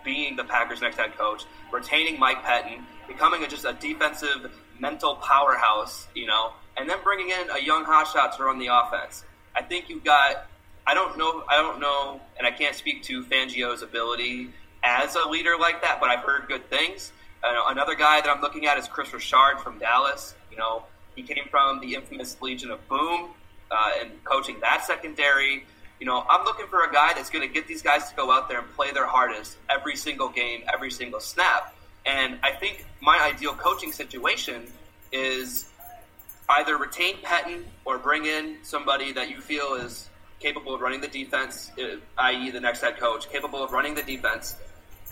being 0.03 0.35
the 0.35 0.43
Packers' 0.43 0.81
next 0.81 0.97
head 0.97 1.17
coach, 1.17 1.45
retaining 1.71 2.19
Mike 2.19 2.43
Pettine, 2.43 2.83
becoming 3.07 3.43
a, 3.43 3.47
just 3.47 3.65
a 3.65 3.73
defensive 3.73 4.51
mental 4.79 5.15
powerhouse, 5.15 6.07
you 6.15 6.25
know, 6.25 6.53
and 6.77 6.89
then 6.89 6.97
bringing 7.03 7.29
in 7.29 7.49
a 7.51 7.61
young 7.61 7.85
hotshot 7.85 8.35
to 8.37 8.43
run 8.43 8.59
the 8.59 8.67
offense. 8.67 9.23
I 9.55 9.61
think 9.61 9.89
you've 9.89 10.03
got. 10.03 10.47
I 10.85 10.93
don't 10.93 11.17
know. 11.17 11.43
I 11.47 11.57
don't 11.57 11.79
know, 11.79 12.19
and 12.37 12.45
I 12.45 12.51
can't 12.51 12.75
speak 12.75 13.03
to 13.03 13.23
Fangio's 13.23 13.81
ability 13.81 14.49
as 14.83 15.15
a 15.15 15.29
leader 15.29 15.55
like 15.57 15.81
that, 15.81 15.99
but 16.01 16.09
I've 16.09 16.23
heard 16.23 16.47
good 16.47 16.69
things. 16.69 17.13
Uh, 17.43 17.53
another 17.67 17.95
guy 17.95 18.19
that 18.19 18.29
I'm 18.29 18.41
looking 18.41 18.65
at 18.65 18.77
is 18.77 18.87
Kris 18.87 19.13
Richard 19.13 19.59
from 19.63 19.79
Dallas. 19.79 20.35
You 20.51 20.57
know, 20.57 20.83
he 21.15 21.23
came 21.23 21.45
from 21.49 21.79
the 21.79 21.95
infamous 21.95 22.41
Legion 22.41 22.71
of 22.71 22.87
Boom 22.87 23.29
uh, 23.71 23.91
and 24.01 24.23
coaching 24.23 24.59
that 24.61 24.85
secondary. 24.85 25.65
You 25.99 26.05
know, 26.05 26.25
I'm 26.29 26.43
looking 26.45 26.67
for 26.67 26.83
a 26.83 26.91
guy 26.91 27.13
that's 27.13 27.29
going 27.29 27.47
to 27.47 27.53
get 27.53 27.67
these 27.67 27.81
guys 27.81 28.09
to 28.09 28.15
go 28.15 28.31
out 28.31 28.49
there 28.49 28.59
and 28.59 28.73
play 28.75 28.91
their 28.91 29.05
hardest 29.05 29.57
every 29.69 29.95
single 29.95 30.29
game, 30.29 30.63
every 30.73 30.91
single 30.91 31.19
snap. 31.19 31.75
And 32.05 32.39
I 32.43 32.51
think 32.51 32.85
my 33.01 33.19
ideal 33.19 33.53
coaching 33.53 33.91
situation 33.91 34.67
is 35.11 35.65
either 36.49 36.77
retain 36.77 37.17
Pettine 37.17 37.63
or 37.85 37.97
bring 37.97 38.25
in 38.25 38.57
somebody 38.63 39.13
that 39.13 39.29
you 39.29 39.39
feel 39.39 39.75
is 39.75 40.09
capable 40.39 40.75
of 40.75 40.81
running 40.81 40.99
the 40.99 41.07
defense, 41.07 41.71
uh, 41.79 41.95
i.e., 42.17 42.51
the 42.51 42.59
next 42.59 42.81
head 42.81 42.97
coach, 42.97 43.29
capable 43.29 43.63
of 43.63 43.71
running 43.71 43.95
the 43.95 44.03
defense. 44.03 44.55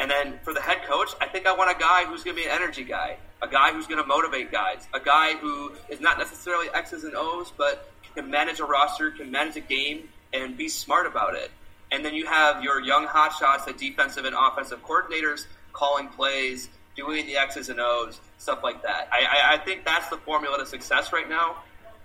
And 0.01 0.09
then 0.09 0.39
for 0.41 0.51
the 0.51 0.59
head 0.59 0.81
coach, 0.89 1.11
I 1.21 1.27
think 1.27 1.45
I 1.45 1.55
want 1.55 1.69
a 1.69 1.79
guy 1.79 2.05
who's 2.05 2.23
going 2.23 2.35
to 2.35 2.41
be 2.41 2.49
an 2.49 2.55
energy 2.55 2.83
guy, 2.83 3.17
a 3.43 3.47
guy 3.47 3.71
who's 3.71 3.85
going 3.85 4.01
to 4.01 4.07
motivate 4.07 4.51
guys, 4.51 4.87
a 4.95 4.99
guy 4.99 5.35
who 5.35 5.73
is 5.89 6.01
not 6.01 6.17
necessarily 6.17 6.69
X's 6.73 7.03
and 7.03 7.13
O's, 7.15 7.53
but 7.55 7.87
can 8.15 8.27
manage 8.31 8.59
a 8.59 8.65
roster, 8.65 9.11
can 9.11 9.29
manage 9.29 9.57
a 9.57 9.61
game, 9.61 10.09
and 10.33 10.57
be 10.57 10.69
smart 10.69 11.05
about 11.05 11.35
it. 11.35 11.51
And 11.91 12.03
then 12.03 12.15
you 12.15 12.25
have 12.25 12.63
your 12.63 12.81
young 12.81 13.05
hotshots, 13.05 13.65
the 13.65 13.73
defensive 13.73 14.25
and 14.25 14.35
offensive 14.35 14.83
coordinators, 14.83 15.45
calling 15.71 16.07
plays, 16.07 16.69
doing 16.95 17.27
the 17.27 17.37
X's 17.37 17.69
and 17.69 17.79
O's, 17.79 18.19
stuff 18.39 18.63
like 18.63 18.81
that. 18.81 19.07
I, 19.11 19.19
I, 19.19 19.53
I 19.53 19.57
think 19.59 19.85
that's 19.85 20.09
the 20.09 20.17
formula 20.17 20.57
to 20.57 20.65
success 20.65 21.13
right 21.13 21.29
now. 21.29 21.57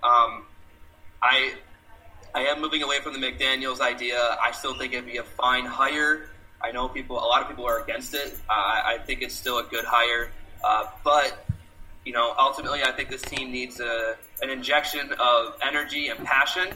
Um, 0.02 0.44
I 1.22 1.54
I 2.34 2.42
am 2.42 2.60
moving 2.60 2.82
away 2.82 3.00
from 3.00 3.18
the 3.18 3.26
McDaniels 3.26 3.80
idea. 3.80 4.36
I 4.42 4.52
still 4.52 4.74
think 4.74 4.92
it'd 4.92 5.06
be 5.06 5.16
a 5.16 5.22
fine 5.22 5.64
hire. 5.64 6.28
I 6.62 6.72
know 6.72 6.88
people, 6.88 7.18
a 7.18 7.26
lot 7.26 7.42
of 7.42 7.48
people 7.48 7.66
are 7.66 7.82
against 7.82 8.14
it. 8.14 8.38
Uh, 8.48 8.52
I 8.52 8.98
think 9.04 9.22
it's 9.22 9.34
still 9.34 9.58
a 9.58 9.64
good 9.64 9.84
hire, 9.84 10.30
uh, 10.64 10.86
but 11.04 11.46
you 12.04 12.12
know, 12.12 12.34
ultimately, 12.38 12.84
I 12.84 12.92
think 12.92 13.10
this 13.10 13.22
team 13.22 13.50
needs 13.50 13.80
a, 13.80 14.16
an 14.40 14.48
injection 14.48 15.12
of 15.18 15.58
energy 15.60 16.08
and 16.08 16.24
passion, 16.24 16.68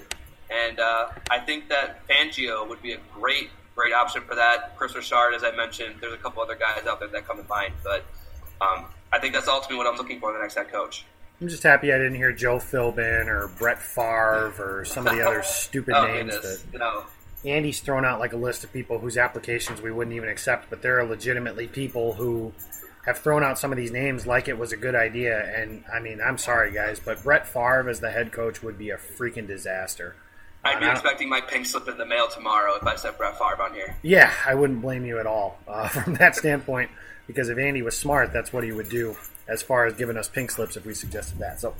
and 0.51 0.81
uh, 0.81 1.09
I 1.31 1.39
think 1.39 1.69
that 1.69 2.07
Fangio 2.09 2.69
would 2.69 2.83
be 2.83 2.93
a 2.93 2.99
great, 3.15 3.51
great 3.77 3.93
option 3.93 4.23
for 4.23 4.35
that. 4.35 4.77
Kris 4.77 4.95
Richard, 4.95 5.35
as 5.35 5.45
I 5.45 5.53
mentioned, 5.53 5.97
there's 6.01 6.15
a 6.15 6.17
couple 6.17 6.43
other 6.43 6.57
guys 6.57 6.85
out 6.87 6.99
there 6.99 7.09
that 7.09 7.29
come 7.29 7.37
to 7.37 7.49
mind, 7.49 7.75
but 7.85 8.05
um, 8.61 8.87
I 9.13 9.21
think 9.21 9.35
that's 9.35 9.47
ultimately 9.47 9.77
what 9.77 9.87
I'm 9.87 9.97
looking 9.97 10.19
for 10.19 10.31
in 10.31 10.37
the 10.37 10.43
next 10.43 10.57
head 10.57 10.71
coach. 10.71 11.05
I'm 11.41 11.49
just 11.49 11.63
happy 11.63 11.93
I 11.93 11.97
didn't 11.97 12.17
hear 12.17 12.33
Joe 12.33 12.57
Philbin 12.57 13.27
or 13.27 13.49
Brett 13.57 13.81
Favre 13.81 14.53
or 14.59 14.85
some 14.85 15.07
of 15.07 15.15
the 15.15 15.27
other 15.27 15.43
stupid 15.45 15.95
oh, 15.95 16.07
names 16.07 16.35
that 16.35 16.61
No. 16.75 17.05
Andy's 17.45 17.81
thrown 17.81 18.05
out 18.05 18.21
like 18.21 18.33
a 18.33 18.37
list 18.37 18.65
of 18.65 18.73
people 18.73 18.99
whose 18.99 19.17
applications 19.17 19.81
we 19.81 19.91
wouldn't 19.91 20.15
even 20.15 20.29
accept, 20.29 20.69
but 20.69 20.83
there 20.83 20.99
are 21.01 21.05
legitimately 21.05 21.69
people 21.69 22.15
who 22.15 22.53
have 23.07 23.19
thrown 23.19 23.43
out 23.43 23.59
some 23.59 23.73
of 23.73 23.79
these 23.79 23.91
names 23.91 24.27
like 24.27 24.49
it 24.49 24.59
was 24.59 24.73
a 24.73 24.77
good 24.77 24.95
idea. 24.95 25.39
And 25.55 25.85
I 25.93 26.01
mean, 26.01 26.21
I'm 26.21 26.39
sorry 26.39 26.73
guys, 26.73 27.01
but 27.01 27.23
Brett 27.23 27.47
Favre 27.47 27.89
as 27.89 28.01
the 28.01 28.11
head 28.11 28.33
coach 28.33 28.63
would 28.63 28.79
be 28.79 28.91
a 28.91 28.97
freaking 28.97 29.47
disaster. 29.47 30.17
I'd 30.63 30.79
be 30.79 30.87
expecting 30.87 31.31
my 31.31 31.41
pink 31.41 31.65
slip 31.65 31.89
in 31.89 31.97
the 31.97 32.05
mail 32.05 32.29
tomorrow 32.29 32.75
if 32.75 32.87
I 32.87 32.97
said 32.97 33.17
Brett 33.17 33.39
Favre 33.39 33.63
on 33.63 33.73
here. 33.73 33.97
Yeah, 34.03 34.31
I 34.47 34.55
wouldn't 34.55 34.83
blame 34.83 35.07
you 35.07 35.19
at 35.19 35.27
all 35.27 35.59
uh, 35.67 35.89
from 35.89 36.15
that 36.17 36.37
standpoint 36.37 36.91
because 37.27 37.49
if 37.49 37.57
Andy 37.57 37.81
was 37.81 37.97
smart, 37.97 38.33
that's 38.33 38.53
what 38.53 38.65
he 38.65 38.73
would 38.73 38.91
do 38.91 39.17
as 39.49 39.63
far 39.63 39.87
as 39.87 39.95
giving 39.95 40.19
us 40.19 40.29
pink 40.29 40.51
slips 40.51 40.77
if 40.77 40.85
we 40.85 40.93
suggested 40.93 41.39
that. 41.39 41.61
So 41.61 41.75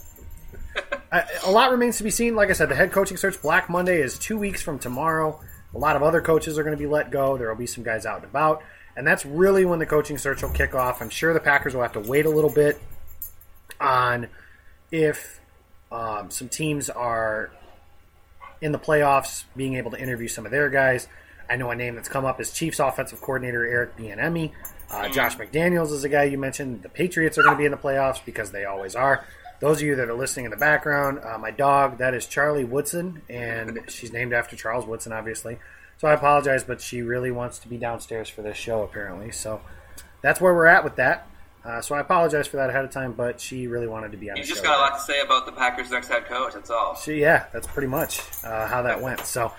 I, 1.13 1.25
a 1.45 1.51
lot 1.51 1.71
remains 1.71 1.99
to 1.99 2.05
be 2.05 2.11
seen. 2.11 2.35
Like 2.35 2.49
I 2.49 2.55
said, 2.55 2.71
the 2.71 2.75
head 2.75 2.93
coaching 2.93 3.19
search 3.19 3.41
Black 3.43 3.69
Monday 3.69 4.01
is 4.01 4.19
two 4.19 4.39
weeks 4.39 4.63
from 4.63 4.79
tomorrow. 4.79 5.39
A 5.75 5.79
lot 5.79 5.97
of 5.97 6.03
other 6.03 6.21
coaches 6.21 6.59
are 6.59 6.63
going 6.63 6.77
to 6.77 6.81
be 6.81 6.87
let 6.87 7.11
go. 7.11 7.37
There 7.37 7.49
will 7.49 7.57
be 7.57 7.67
some 7.67 7.85
guys 7.85 8.07
out 8.07 8.17
and 8.17 8.25
about. 8.25 8.63
And 8.97 9.07
that's 9.07 9.25
really 9.25 9.65
when 9.65 9.79
the 9.79 9.87
coaching 9.87 10.19
search 10.19 10.43
will 10.43 10.51
kick 10.51 10.75
off. 10.75 11.01
I'm 11.01 11.11
sure 11.11 11.33
the 11.33 11.41
Packers 11.41 11.75
will 11.75 11.83
have 11.83 11.93
to 11.93 12.01
wait 12.01 12.27
a 12.27 12.31
little 12.31 12.51
bit 12.51 12.81
on 13.81 14.29
if 14.91 15.41
um, 15.93 16.31
some 16.31 16.49
teams 16.49 16.91
are 16.91 17.51
in 18.61 18.73
the 18.73 18.79
playoffs, 18.79 19.45
being 19.57 19.75
able 19.75 19.91
to 19.93 19.99
interview 19.99 20.29
some 20.29 20.45
of 20.45 20.51
their 20.51 20.69
guys. 20.69 21.09
I 21.49 21.57
know 21.57 21.71
a 21.71 21.77
name 21.77 21.95
that's 21.95 22.09
come 22.09 22.25
up 22.25 22.41
is 22.41 22.53
Chiefs 22.53 22.79
offensive 22.79 23.21
coordinator 23.21 23.67
Eric 23.67 23.97
Bieniemy. 23.97 24.53
Uh, 24.91 25.09
Josh 25.09 25.37
McDaniels 25.37 25.93
is 25.93 26.05
a 26.05 26.09
guy 26.09 26.25
you 26.25 26.39
mentioned. 26.39 26.83
The 26.83 26.89
Patriots 26.89 27.39
are 27.39 27.43
going 27.43 27.55
to 27.55 27.59
be 27.59 27.65
in 27.65 27.71
the 27.71 27.79
playoffs 27.79 28.25
because 28.25 28.51
they 28.51 28.65
always 28.65 28.95
are. 28.95 29.25
Those 29.61 29.83
of 29.83 29.87
you 29.87 29.95
that 29.97 30.09
are 30.09 30.15
listening 30.15 30.47
in 30.47 30.51
the 30.51 30.57
background, 30.57 31.21
uh, 31.23 31.37
my 31.39 31.51
dog, 31.51 31.99
that 31.99 32.15
is 32.15 32.27
Charlie 32.27 32.65
Woodson, 32.65 33.23
and 33.29 33.81
she's 33.89 34.13
named 34.13 34.33
after 34.33 34.57
Charles 34.57 34.87
Woodson, 34.87 35.13
obviously. 35.13 35.59
So 35.99 36.09
I 36.09 36.15
apologize, 36.15 36.65
but 36.65 36.81
she 36.81 37.03
really 37.03 37.31
wants 37.31 37.59
to 37.61 37.69
be 37.69 37.77
downstairs 37.77 38.29
for 38.31 38.41
this 38.41 38.57
show, 38.57 38.83
apparently. 38.83 39.31
So 39.33 39.61
that's 40.23 40.41
where 40.41 40.55
we're 40.55 40.67
at 40.67 40.83
with 40.83 40.97
that. 40.97 41.27
Uh, 41.63 41.83
so 41.83 41.95
I 41.95 42.01
apologize 42.01 42.47
for 42.47 42.57
that 42.57 42.71
ahead 42.71 42.87
of 42.87 42.91
time, 42.91 43.13
but 43.13 43.39
she 43.39 43.67
really 43.67 43.87
wanted 43.87 44.13
to 44.13 44.19
be 44.19 44.31
on 44.31 44.39
You 44.39 44.45
just 44.45 44.63
got 44.63 44.79
a 44.79 44.81
lot 44.81 44.97
to 44.97 45.03
say 45.03 45.21
about 45.21 45.45
the 45.45 45.53
Packers' 45.53 45.91
next 45.91 46.09
head 46.09 46.25
coach. 46.25 46.55
That's 46.55 46.71
all. 46.71 46.95
So 46.95 47.11
yeah, 47.11 47.45
that's 47.53 47.67
pretty 47.67 47.89
much 47.89 48.23
uh, 48.43 48.67
how 48.67 48.81
that 48.83 49.03
went. 49.03 49.27
So, 49.27 49.53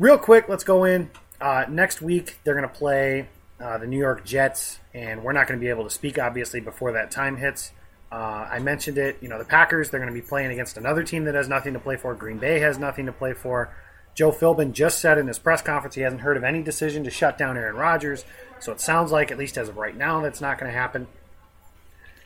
real 0.00 0.18
quick, 0.18 0.48
let's 0.48 0.64
go 0.64 0.84
in. 0.84 1.08
Uh, 1.40 1.66
next 1.68 2.02
week, 2.02 2.40
they're 2.42 2.56
going 2.56 2.68
to 2.68 2.74
play 2.74 3.28
uh, 3.60 3.78
the 3.78 3.86
New 3.86 3.98
York 3.98 4.24
Jets, 4.24 4.80
and 4.92 5.22
we're 5.22 5.32
not 5.32 5.46
going 5.46 5.58
to 5.58 5.64
be 5.64 5.70
able 5.70 5.84
to 5.84 5.90
speak 5.90 6.18
obviously 6.18 6.58
before 6.58 6.90
that 6.92 7.12
time 7.12 7.36
hits. 7.36 7.70
Uh, 8.12 8.48
I 8.50 8.58
mentioned 8.58 8.98
it. 8.98 9.18
You 9.20 9.28
know, 9.28 9.38
the 9.38 9.44
Packers 9.44 9.90
they're 9.90 10.00
going 10.00 10.12
to 10.12 10.20
be 10.20 10.26
playing 10.26 10.50
against 10.50 10.76
another 10.76 11.02
team 11.04 11.24
that 11.24 11.34
has 11.34 11.48
nothing 11.48 11.74
to 11.74 11.78
play 11.78 11.96
for. 11.96 12.14
Green 12.14 12.38
Bay 12.38 12.60
has 12.60 12.78
nothing 12.78 13.06
to 13.06 13.12
play 13.12 13.32
for. 13.32 13.72
Joe 14.14 14.32
Philbin 14.32 14.72
just 14.72 14.98
said 14.98 15.18
in 15.18 15.28
his 15.28 15.38
press 15.38 15.62
conference 15.62 15.94
he 15.94 16.02
hasn't 16.02 16.22
heard 16.22 16.36
of 16.36 16.44
any 16.44 16.62
decision 16.62 17.04
to 17.04 17.10
shut 17.10 17.38
down 17.38 17.56
Aaron 17.56 17.76
Rodgers. 17.76 18.24
So 18.58 18.72
it 18.72 18.80
sounds 18.80 19.12
like, 19.12 19.30
at 19.30 19.38
least 19.38 19.56
as 19.56 19.68
of 19.68 19.76
right 19.76 19.96
now, 19.96 20.20
that's 20.20 20.40
not 20.40 20.58
going 20.58 20.70
to 20.70 20.76
happen. 20.76 21.06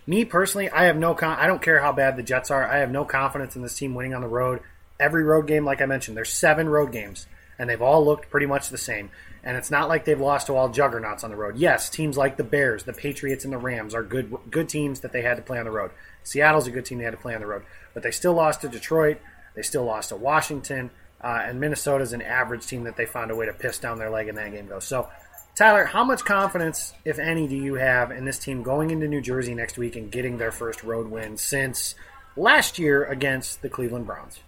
Me 0.06 0.24
personally, 0.24 0.68
I 0.68 0.84
have 0.84 0.96
no 0.96 1.14
con- 1.14 1.38
I 1.38 1.46
don't 1.46 1.62
care 1.62 1.80
how 1.80 1.92
bad 1.92 2.16
the 2.16 2.22
Jets 2.22 2.50
are. 2.50 2.66
I 2.66 2.78
have 2.78 2.90
no 2.90 3.04
confidence 3.04 3.56
in 3.56 3.62
this 3.62 3.74
team 3.74 3.94
winning 3.94 4.14
on 4.14 4.20
the 4.20 4.28
road. 4.28 4.60
Every 4.98 5.22
road 5.22 5.46
game, 5.46 5.64
like 5.64 5.80
I 5.80 5.86
mentioned, 5.86 6.16
there's 6.16 6.32
seven 6.32 6.68
road 6.68 6.92
games, 6.92 7.26
and 7.58 7.68
they've 7.68 7.80
all 7.80 8.04
looked 8.04 8.30
pretty 8.30 8.46
much 8.46 8.68
the 8.68 8.78
same. 8.78 9.10
And 9.44 9.58
it's 9.58 9.70
not 9.70 9.88
like 9.88 10.06
they've 10.06 10.18
lost 10.18 10.46
to 10.46 10.56
all 10.56 10.70
juggernauts 10.70 11.22
on 11.22 11.30
the 11.30 11.36
road. 11.36 11.58
Yes, 11.58 11.90
teams 11.90 12.16
like 12.16 12.38
the 12.38 12.44
Bears, 12.44 12.84
the 12.84 12.94
Patriots, 12.94 13.44
and 13.44 13.52
the 13.52 13.58
Rams 13.58 13.94
are 13.94 14.02
good 14.02 14.34
good 14.50 14.70
teams 14.70 15.00
that 15.00 15.12
they 15.12 15.20
had 15.20 15.36
to 15.36 15.42
play 15.42 15.58
on 15.58 15.66
the 15.66 15.70
road. 15.70 15.90
Seattle's 16.22 16.66
a 16.66 16.70
good 16.70 16.86
team 16.86 16.98
they 16.98 17.04
had 17.04 17.10
to 17.10 17.18
play 17.18 17.34
on 17.34 17.42
the 17.42 17.46
road, 17.46 17.62
but 17.92 18.02
they 18.02 18.10
still 18.10 18.32
lost 18.32 18.62
to 18.62 18.68
Detroit. 18.68 19.18
They 19.54 19.60
still 19.60 19.84
lost 19.84 20.08
to 20.08 20.16
Washington, 20.16 20.90
uh, 21.22 21.42
and 21.44 21.60
Minnesota's 21.60 22.14
an 22.14 22.22
average 22.22 22.66
team 22.66 22.84
that 22.84 22.96
they 22.96 23.04
found 23.04 23.30
a 23.30 23.36
way 23.36 23.44
to 23.44 23.52
piss 23.52 23.78
down 23.78 23.98
their 23.98 24.10
leg 24.10 24.28
in 24.28 24.34
that 24.36 24.50
game. 24.50 24.66
Go 24.66 24.80
so. 24.80 25.08
Tyler, 25.54 25.84
how 25.84 26.02
much 26.02 26.24
confidence, 26.24 26.94
if 27.04 27.20
any, 27.20 27.46
do 27.46 27.54
you 27.54 27.74
have 27.74 28.10
in 28.10 28.24
this 28.24 28.40
team 28.40 28.64
going 28.64 28.90
into 28.90 29.06
New 29.06 29.20
Jersey 29.20 29.54
next 29.54 29.78
week 29.78 29.94
and 29.94 30.10
getting 30.10 30.36
their 30.36 30.50
first 30.50 30.82
road 30.82 31.06
win 31.06 31.36
since 31.36 31.94
last 32.36 32.76
year 32.76 33.04
against 33.04 33.62
the 33.62 33.68
Cleveland 33.68 34.04
Browns? 34.04 34.40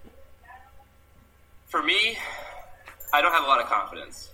For 1.66 1.80
me, 1.80 2.18
I 3.12 3.22
don't 3.22 3.30
have 3.30 3.44
a 3.44 3.46
lot 3.46 3.60
of 3.60 3.68
confidence. 3.68 4.30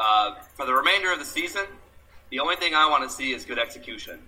Uh, 0.00 0.34
for 0.54 0.64
the 0.64 0.72
remainder 0.72 1.12
of 1.12 1.18
the 1.18 1.24
season, 1.26 1.66
the 2.30 2.40
only 2.40 2.56
thing 2.56 2.74
I 2.74 2.88
want 2.88 3.04
to 3.04 3.14
see 3.14 3.32
is 3.32 3.44
good 3.44 3.58
execution. 3.58 4.18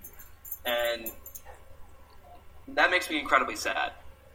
And 0.67 1.11
that 2.67 2.91
makes 2.91 3.09
me 3.09 3.19
incredibly 3.19 3.55
sad 3.55 3.91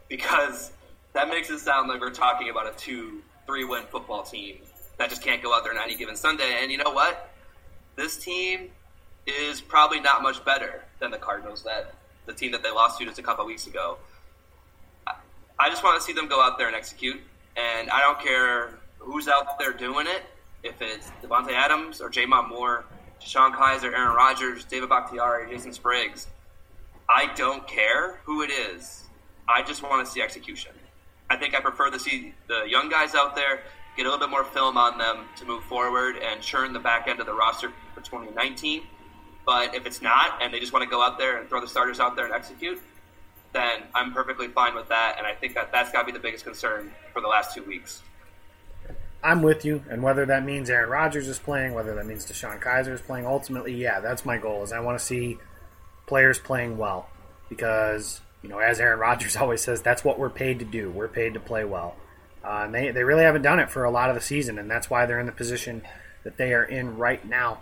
because 0.09 0.73
that 1.13 1.29
makes 1.29 1.49
it 1.49 1.61
sound 1.61 1.89
like 1.89 2.01
we're 2.01 2.11
talking 2.11 2.51
about 2.51 2.67
a 2.67 2.77
two, 2.77 3.23
three 3.47 3.65
win 3.65 3.85
football 3.85 4.25
team 4.25 4.57
that 4.99 5.11
just 5.11 5.23
can't 5.23 5.41
go 5.41 5.55
out 5.55 5.63
there 5.63 5.73
on 5.73 5.79
any 5.81 5.95
given 5.95 6.17
Sunday. 6.17 6.59
And 6.61 6.73
you 6.73 6.79
know 6.79 6.91
what? 6.91 7.33
This 7.95 8.17
team 8.17 8.71
is 9.25 9.61
probably 9.61 10.01
not 10.01 10.23
much 10.23 10.45
better 10.45 10.83
than 10.99 11.13
the 11.13 11.19
Cardinals, 11.19 11.63
that 11.63 11.95
the 12.27 12.33
team 12.33 12.51
that 12.51 12.65
they 12.65 12.71
lost 12.71 12.99
to 12.99 13.05
just 13.05 13.21
a 13.21 13.23
couple 13.23 13.45
weeks 13.47 13.69
ago. 13.69 13.99
I- 15.07 15.15
I 15.59 15.71
just 15.71 15.85
want 15.85 16.01
to 16.01 16.05
see 16.05 16.13
them 16.13 16.27
go 16.27 16.43
out 16.43 16.59
there 16.59 16.67
and 16.67 16.75
execute. 16.75 17.21
And 17.57 17.91
I 17.91 18.01
don't 18.01 18.19
care 18.21 18.75
who's 18.99 19.29
out 19.29 19.59
there 19.59 19.73
doing 19.73 20.07
it, 20.09 20.23
if 20.63 20.81
it's 20.81 21.11
Davante 21.23 21.53
Adams 21.53 22.01
or 22.01 22.11
J'Mon 22.11 22.49
Moore, 22.49 22.85
DeShone 23.21 23.55
Kizer, 23.55 23.93
Aaron 23.93 24.15
Rodgers, 24.17 24.65
David 24.65 24.89
Bakhtiari, 24.89 25.51
Jason 25.51 25.73
Spriggs. 25.73 26.29
I 27.09 27.33
don't 27.35 27.67
care 27.67 28.21
who 28.25 28.43
it 28.43 28.51
is. 28.51 29.05
I 29.49 29.63
just 29.63 29.83
want 29.83 30.05
to 30.05 30.13
see 30.13 30.21
execution. 30.21 30.73
I 31.31 31.37
think 31.37 31.55
I 31.55 31.61
prefer 31.61 31.91
to 31.91 31.99
see 31.99 32.35
the 32.49 32.65
young 32.69 32.89
guys 32.89 33.15
out 33.15 33.35
there 33.35 33.63
get 33.97 34.07
a 34.07 34.11
little 34.11 34.25
bit 34.25 34.31
more 34.31 34.45
film 34.45 34.77
on 34.77 34.99
them 34.99 35.27
to 35.37 35.45
move 35.45 35.65
forward 35.65 36.17
and 36.17 36.41
churn 36.41 36.73
the 36.73 36.79
back 36.79 37.09
end 37.09 37.21
of 37.21 37.27
the 37.27 37.35
roster 37.35 37.73
for 37.95 38.01
2019. 38.01 38.83
But 39.45 39.75
if 39.75 39.87
it's 39.87 40.03
not, 40.03 40.41
and 40.43 40.53
they 40.53 40.61
just 40.61 40.73
want 40.73 40.85
to 40.85 40.91
go 40.91 41.03
out 41.03 41.19
there 41.19 41.39
and 41.39 41.49
throw 41.49 41.61
the 41.61 41.69
starters 41.69 41.99
out 42.01 42.15
there 42.15 42.27
and 42.27 42.35
execute, 42.35 42.81
then 43.53 43.83
I'm 43.95 44.13
perfectly 44.13 44.49
fine 44.49 44.75
with 44.75 44.89
that. 44.91 45.17
And 45.19 45.27
I 45.27 45.35
think 45.35 45.55
that 45.55 45.73
that's 45.73 45.91
got 45.91 46.01
to 46.01 46.07
be 46.07 46.13
the 46.13 46.19
biggest 46.19 46.45
concern 46.45 46.93
for 47.13 47.21
the 47.21 47.29
last 47.29 47.55
two 47.55 47.65
weeks. 47.65 48.03
I'm 49.23 49.43
with 49.43 49.65
you, 49.65 49.83
and 49.91 50.03
whether 50.03 50.25
that 50.27 50.45
means 50.45 50.71
Aaron 50.71 50.91
Rodgers 50.91 51.27
is 51.27 51.39
playing, 51.39 51.75
whether 51.75 51.95
that 51.95 52.07
means 52.07 52.25
DeShone 52.25 52.63
Kizer 52.63 52.93
is 52.93 53.01
playing, 53.01 53.27
ultimately, 53.27 53.75
yeah, 53.75 54.01
that's 54.01 54.25
my 54.25 54.39
goal. 54.39 54.63
Is 54.63 54.73
I 54.73 54.81
want 54.81 54.99
to 54.99 55.05
see 55.05 55.39
players 56.07 56.39
playing 56.39 56.79
well 56.79 57.09
because 57.49 58.21
you 58.43 58.49
know, 58.49 58.59
as 58.59 58.81
Aaron 58.81 58.99
Rodgers 58.99 59.37
always 59.41 59.61
says, 59.61 59.83
that's 59.83 60.05
what 60.05 60.19
we're 60.19 60.31
paid 60.31 60.59
to 60.61 60.65
do. 60.65 60.91
We're 60.91 61.09
paid 61.09 61.35
to 61.35 61.41
play 61.41 61.65
well. 61.65 61.97
Uh, 62.45 62.63
and 62.65 62.75
they, 62.75 62.91
they 62.91 63.05
really 63.05 63.25
haven't 63.25 63.43
done 63.43 63.59
it 63.59 63.71
for 63.71 63.85
a 63.85 63.91
lot 63.91 64.09
of 64.09 64.15
the 64.15 64.23
season, 64.23 64.59
and 64.59 64.71
that's 64.71 64.89
why 64.89 65.07
they're 65.07 65.19
in 65.19 65.27
the 65.27 65.33
position 65.33 65.83
that 66.25 66.37
they 66.37 66.55
are 66.55 66.65
in 66.65 66.97
right 66.97 67.25
now. 67.27 67.59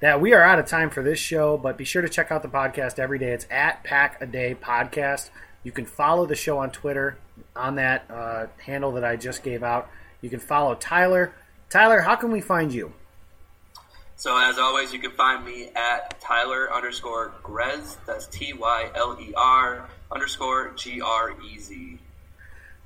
That 0.00 0.20
we 0.20 0.32
are 0.32 0.42
out 0.42 0.58
of 0.58 0.66
time 0.66 0.88
for 0.88 1.02
this 1.02 1.18
show, 1.18 1.58
but 1.58 1.76
be 1.76 1.84
sure 1.84 2.00
to 2.00 2.08
check 2.08 2.30
out 2.32 2.42
the 2.42 2.48
podcast 2.48 2.98
every 2.98 3.18
day. 3.18 3.32
It's 3.32 3.46
at 3.50 3.84
Pack 3.84 4.16
a 4.22 4.26
Day 4.26 4.54
Podcast. 4.54 5.28
You 5.62 5.72
can 5.72 5.84
follow 5.84 6.24
the 6.24 6.36
show 6.36 6.58
on 6.58 6.70
Twitter 6.70 7.18
on 7.54 7.74
that 7.74 8.10
uh, 8.10 8.46
handle 8.64 8.92
that 8.92 9.04
I 9.04 9.16
just 9.16 9.42
gave 9.42 9.62
out. 9.62 9.90
You 10.20 10.30
can 10.30 10.40
follow 10.40 10.74
Tyler. 10.74 11.34
Tyler, 11.68 12.00
how 12.00 12.16
can 12.16 12.30
we 12.30 12.40
find 12.40 12.72
you? 12.72 12.92
So 14.16 14.36
as 14.36 14.58
always, 14.58 14.92
you 14.92 14.98
can 14.98 15.12
find 15.12 15.44
me 15.46 15.70
at 15.74 16.20
Tyler 16.20 16.70
underscore 16.70 17.32
Grez. 17.42 17.96
That's 18.06 18.26
T 18.26 18.52
Y 18.52 18.90
L 18.94 19.16
E 19.18 19.32
R 19.34 19.88
underscore 20.12 20.72
G 20.76 21.00
R 21.00 21.34
E 21.40 21.58
Z. 21.58 21.98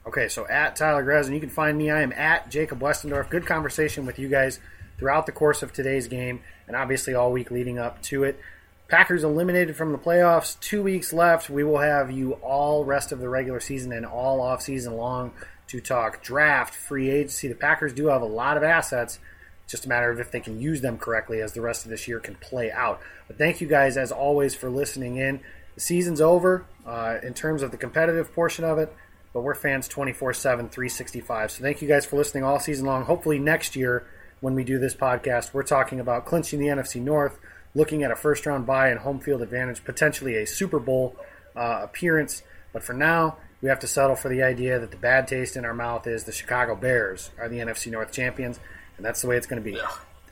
Okay, 0.06 0.28
so 0.28 0.46
at 0.46 0.76
Tyler 0.76 1.02
Grez, 1.02 1.26
and 1.26 1.34
you 1.34 1.40
can 1.40 1.50
find 1.50 1.76
me. 1.76 1.90
I 1.90 2.02
am 2.02 2.12
at 2.12 2.50
Jacob 2.50 2.78
Westendorf. 2.78 3.30
Good 3.30 3.46
conversation 3.46 4.06
with 4.06 4.18
you 4.18 4.28
guys 4.28 4.60
throughout 4.98 5.26
the 5.26 5.32
course 5.32 5.62
of 5.62 5.72
today's 5.72 6.06
game, 6.06 6.40
and 6.68 6.76
obviously 6.76 7.14
all 7.14 7.32
week 7.32 7.50
leading 7.50 7.80
up 7.80 8.00
to 8.02 8.22
it. 8.22 8.38
Packers 8.86 9.24
eliminated 9.24 9.76
from 9.76 9.90
the 9.90 9.98
playoffs. 9.98 10.60
Two 10.60 10.84
weeks 10.84 11.12
left. 11.12 11.50
We 11.50 11.64
will 11.64 11.78
have 11.78 12.12
you 12.12 12.34
all 12.34 12.84
rest 12.84 13.10
of 13.10 13.18
the 13.18 13.28
regular 13.28 13.58
season 13.58 13.92
and 13.92 14.06
all 14.06 14.40
off 14.40 14.62
season 14.62 14.96
long 14.96 15.32
to 15.68 15.80
talk 15.80 16.22
draft, 16.22 16.74
free 16.74 17.10
agency. 17.10 17.48
The 17.48 17.54
Packers 17.54 17.92
do 17.92 18.08
have 18.08 18.22
a 18.22 18.26
lot 18.26 18.56
of 18.56 18.62
assets. 18.62 19.18
Just 19.66 19.86
a 19.86 19.88
matter 19.88 20.10
of 20.10 20.20
if 20.20 20.30
they 20.30 20.40
can 20.40 20.60
use 20.60 20.82
them 20.82 20.98
correctly 20.98 21.40
as 21.40 21.52
the 21.52 21.60
rest 21.60 21.84
of 21.84 21.90
this 21.90 22.06
year 22.06 22.20
can 22.20 22.34
play 22.34 22.70
out. 22.70 23.00
But 23.26 23.38
thank 23.38 23.60
you 23.60 23.66
guys, 23.66 23.96
as 23.96 24.12
always, 24.12 24.54
for 24.54 24.68
listening 24.68 25.16
in. 25.16 25.40
The 25.74 25.80
season's 25.80 26.20
over 26.20 26.66
uh, 26.86 27.16
in 27.22 27.34
terms 27.34 27.62
of 27.62 27.70
the 27.70 27.76
competitive 27.76 28.32
portion 28.32 28.64
of 28.64 28.78
it, 28.78 28.94
but 29.32 29.40
we're 29.40 29.54
fans 29.54 29.88
24 29.88 30.34
7, 30.34 30.68
365. 30.68 31.50
So 31.50 31.62
thank 31.62 31.80
you 31.82 31.88
guys 31.88 32.04
for 32.04 32.16
listening 32.16 32.44
all 32.44 32.60
season 32.60 32.86
long. 32.86 33.04
Hopefully, 33.04 33.38
next 33.38 33.74
year, 33.74 34.06
when 34.40 34.54
we 34.54 34.62
do 34.62 34.78
this 34.78 34.94
podcast, 34.94 35.54
we're 35.54 35.62
talking 35.62 35.98
about 35.98 36.26
clinching 36.26 36.60
the 36.60 36.66
NFC 36.66 37.00
North, 37.00 37.38
looking 37.74 38.02
at 38.02 38.10
a 38.10 38.16
first 38.16 38.44
round 38.46 38.66
bye 38.66 38.88
and 38.90 39.00
home 39.00 39.18
field 39.18 39.42
advantage, 39.42 39.82
potentially 39.82 40.36
a 40.36 40.46
Super 40.46 40.78
Bowl 40.78 41.16
uh, 41.56 41.80
appearance. 41.82 42.42
But 42.72 42.84
for 42.84 42.92
now, 42.92 43.38
we 43.64 43.70
have 43.70 43.80
to 43.80 43.86
settle 43.86 44.14
for 44.14 44.28
the 44.28 44.42
idea 44.42 44.78
that 44.78 44.90
the 44.90 44.96
bad 44.98 45.26
taste 45.26 45.56
in 45.56 45.64
our 45.64 45.72
mouth 45.72 46.06
is 46.06 46.24
the 46.24 46.32
Chicago 46.32 46.76
Bears 46.76 47.30
are 47.38 47.48
the 47.48 47.60
NFC 47.60 47.90
North 47.90 48.12
champions, 48.12 48.60
and 48.98 49.06
that's 49.06 49.22
the 49.22 49.26
way 49.26 49.38
it's 49.38 49.46
going 49.46 49.64
to 49.64 49.64
be. 49.64 49.80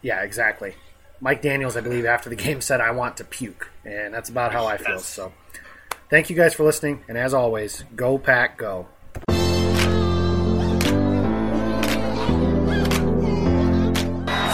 Yeah, 0.02 0.20
exactly. 0.20 0.74
Mike 1.18 1.40
Daniels, 1.40 1.74
I 1.74 1.80
believe, 1.80 2.04
after 2.04 2.28
the 2.28 2.36
game 2.36 2.60
said, 2.60 2.82
I 2.82 2.90
want 2.90 3.16
to 3.16 3.24
puke. 3.24 3.70
And 3.86 4.12
that's 4.12 4.28
about 4.28 4.52
how 4.52 4.66
I 4.66 4.76
feel. 4.76 4.98
So 4.98 5.32
thank 6.10 6.28
you 6.28 6.36
guys 6.36 6.52
for 6.52 6.64
listening. 6.64 7.04
And 7.08 7.16
as 7.16 7.32
always, 7.32 7.86
go 7.96 8.18
pack, 8.18 8.58
go. 8.58 8.86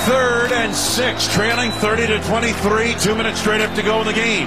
Third 0.07 0.53
and 0.53 0.73
six, 0.73 1.35
trailing 1.35 1.73
30 1.73 2.07
to 2.07 2.23
23. 2.23 2.95
Two 3.01 3.17
minutes 3.17 3.41
straight 3.41 3.61
up 3.61 3.75
to 3.75 3.83
go 3.83 4.01
in 4.03 4.07
the 4.07 4.13
game. 4.13 4.47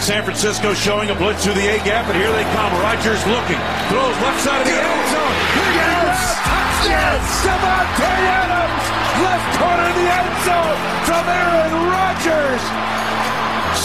San 0.00 0.24
Francisco 0.24 0.72
showing 0.72 1.10
a 1.10 1.14
blitz 1.14 1.44
through 1.44 1.54
the 1.54 1.68
A 1.68 1.76
gap, 1.84 2.08
and 2.08 2.16
here 2.16 2.32
they 2.32 2.44
come. 2.56 2.72
Rodgers 2.80 3.20
looking, 3.28 3.60
throws 3.92 4.16
left 4.24 4.40
side 4.40 4.60
of 4.60 4.66
the 4.66 4.72
end 4.72 5.04
zone. 5.12 5.36
Yes! 5.76 6.18
Touchdown! 6.40 7.20
Davante 7.44 8.12
Adams, 8.24 8.84
left 9.20 9.48
corner 9.60 9.86
of 9.92 9.96
the 10.00 10.08
end 10.08 10.32
zone 10.48 10.80
from 11.04 11.24
Aaron 11.28 11.74
Rodgers. 11.92 12.64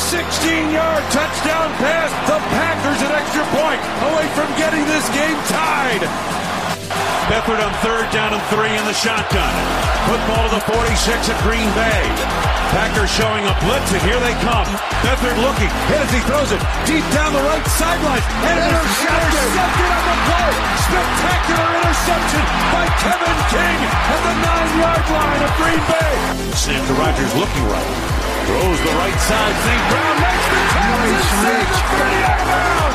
16-yard 0.07 1.03
touchdown 1.11 1.67
pass. 1.83 2.09
The 2.31 2.39
Packers 2.47 2.99
an 3.03 3.11
extra 3.11 3.43
point 3.51 3.81
away 4.07 4.27
from 4.39 4.47
getting 4.55 4.87
this 4.87 5.05
game 5.11 5.35
tied. 5.51 6.03
Beathard 7.27 7.59
on 7.59 7.73
third 7.83 8.07
down 8.15 8.31
and 8.31 8.43
three 8.47 8.71
in 8.71 8.85
the 8.87 8.95
shotgun. 8.95 9.53
Football 10.07 10.47
to 10.47 10.55
the 10.55 10.63
46 10.63 11.29
at 11.29 11.37
Green 11.43 11.67
Bay. 11.75 12.34
Packers 12.73 13.11
showing 13.11 13.45
a 13.45 13.53
blitz, 13.61 13.91
and 13.93 14.01
here 14.01 14.19
they 14.19 14.33
come. 14.41 14.65
Beathard 15.05 15.37
looking, 15.41 15.69
hit 15.89 16.01
as 16.01 16.11
he 16.11 16.21
throws 16.25 16.51
it 16.51 16.61
deep 16.89 17.05
down 17.13 17.33
the 17.33 17.43
right 17.45 17.65
sideline. 17.67 18.23
And 18.45 18.57
intercepted. 18.57 19.35
intercepted 19.35 19.89
on 19.93 20.03
the 20.09 20.17
play. 20.25 20.51
Spectacular 20.85 21.69
interception 21.81 22.43
by 22.73 22.85
Kevin 23.01 23.37
King 23.53 23.77
at 23.85 24.19
the 24.25 24.35
nine-yard 24.41 25.05
line 25.13 25.41
of 25.45 25.51
Green 25.59 25.81
Bay. 25.89 26.13
Snap 26.55 26.81
to 26.87 26.93
Rodgers 26.93 27.33
looking 27.35 27.65
right. 27.69 28.14
Throws 28.45 28.79
the 28.85 28.93
right 28.93 29.19
side. 29.25 29.55
St. 29.65 29.83
Brown 29.89 30.15
makes 30.21 30.47
the 30.53 30.61
tackle. 30.69 31.09
Nice 31.09 31.33
reach. 31.41 31.77
out. 32.45 32.93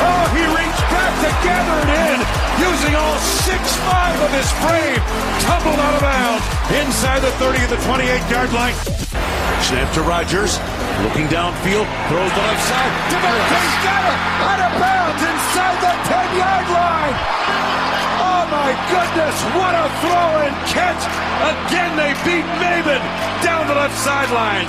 Oh, 0.00 0.24
he 0.32 0.44
reached 0.48 0.86
back 0.88 1.12
to 1.24 1.30
gather 1.44 1.76
it 1.84 1.90
in, 2.08 2.18
using 2.56 2.94
all 2.96 3.18
six-five 3.44 4.16
of 4.24 4.30
his 4.32 4.48
frame. 4.64 5.02
Tumbled 5.44 5.76
out 5.76 5.94
of 5.94 6.00
bounds 6.00 6.44
inside 6.72 7.20
the 7.20 7.32
30 7.36 7.68
of 7.68 7.70
the 7.70 7.80
28-yard 7.84 8.52
line. 8.56 8.76
Snap 9.60 9.92
to 9.92 10.02
Rodgers. 10.02 10.56
Looking 11.04 11.28
downfield. 11.28 11.84
Throws 12.08 12.32
the 12.32 12.44
left 12.48 12.64
side. 12.64 12.92
Davante's 13.12 13.76
got 13.84 14.02
it. 14.08 14.18
Out 14.40 14.60
of 14.64 14.72
bounds 14.80 15.20
inside 15.20 15.76
the 15.84 15.94
10-yard 16.08 16.68
line. 16.72 17.16
Oh, 18.24 18.42
my 18.48 18.72
goodness. 18.88 19.36
What 19.52 19.74
a 19.76 19.86
throw 20.00 20.48
and 20.48 20.56
catch. 20.64 21.02
Again, 21.44 21.92
they 22.00 22.16
beat 22.24 22.46
Maven 22.56 22.97
down 23.42 23.66
the 23.66 23.74
left 23.74 23.96
sideline. 23.98 24.66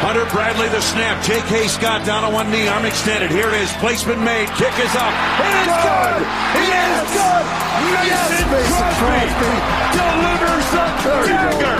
Hunter 0.00 0.24
Bradley, 0.32 0.68
the 0.68 0.80
snap. 0.80 1.22
J.K. 1.24 1.68
Scott 1.68 2.06
down 2.06 2.24
on 2.24 2.32
one 2.32 2.50
knee, 2.50 2.68
arm 2.68 2.86
extended. 2.86 3.30
Here 3.30 3.48
it 3.48 3.60
is. 3.60 3.72
Placement 3.84 4.20
made. 4.22 4.48
Kick 4.56 4.72
is 4.80 4.94
up. 4.96 5.12
It 5.44 5.54
is 5.60 5.76
good. 5.84 6.20
It 6.56 6.72
is 6.72 7.08
good. 7.12 7.44
Mason, 7.90 8.48
Mason 8.48 8.90
Crosby, 8.96 9.44
Crosby. 9.44 9.52
delivers 9.92 10.66
the 10.72 10.86
dagger. 11.04 11.78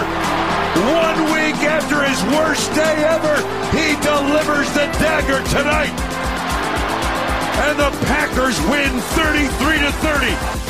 One 1.01 1.19
week 1.33 1.61
after 1.65 2.05
his 2.05 2.21
worst 2.37 2.69
day 2.75 3.05
ever, 3.09 3.37
he 3.73 3.97
delivers 4.05 4.69
the 4.77 4.87
dagger 5.01 5.41
tonight. 5.49 5.97
And 7.69 7.79
the 7.79 7.91
Packers 8.07 8.61
win 8.69 8.93
33 9.17 9.81
to 9.81 9.93
30. 9.93 10.70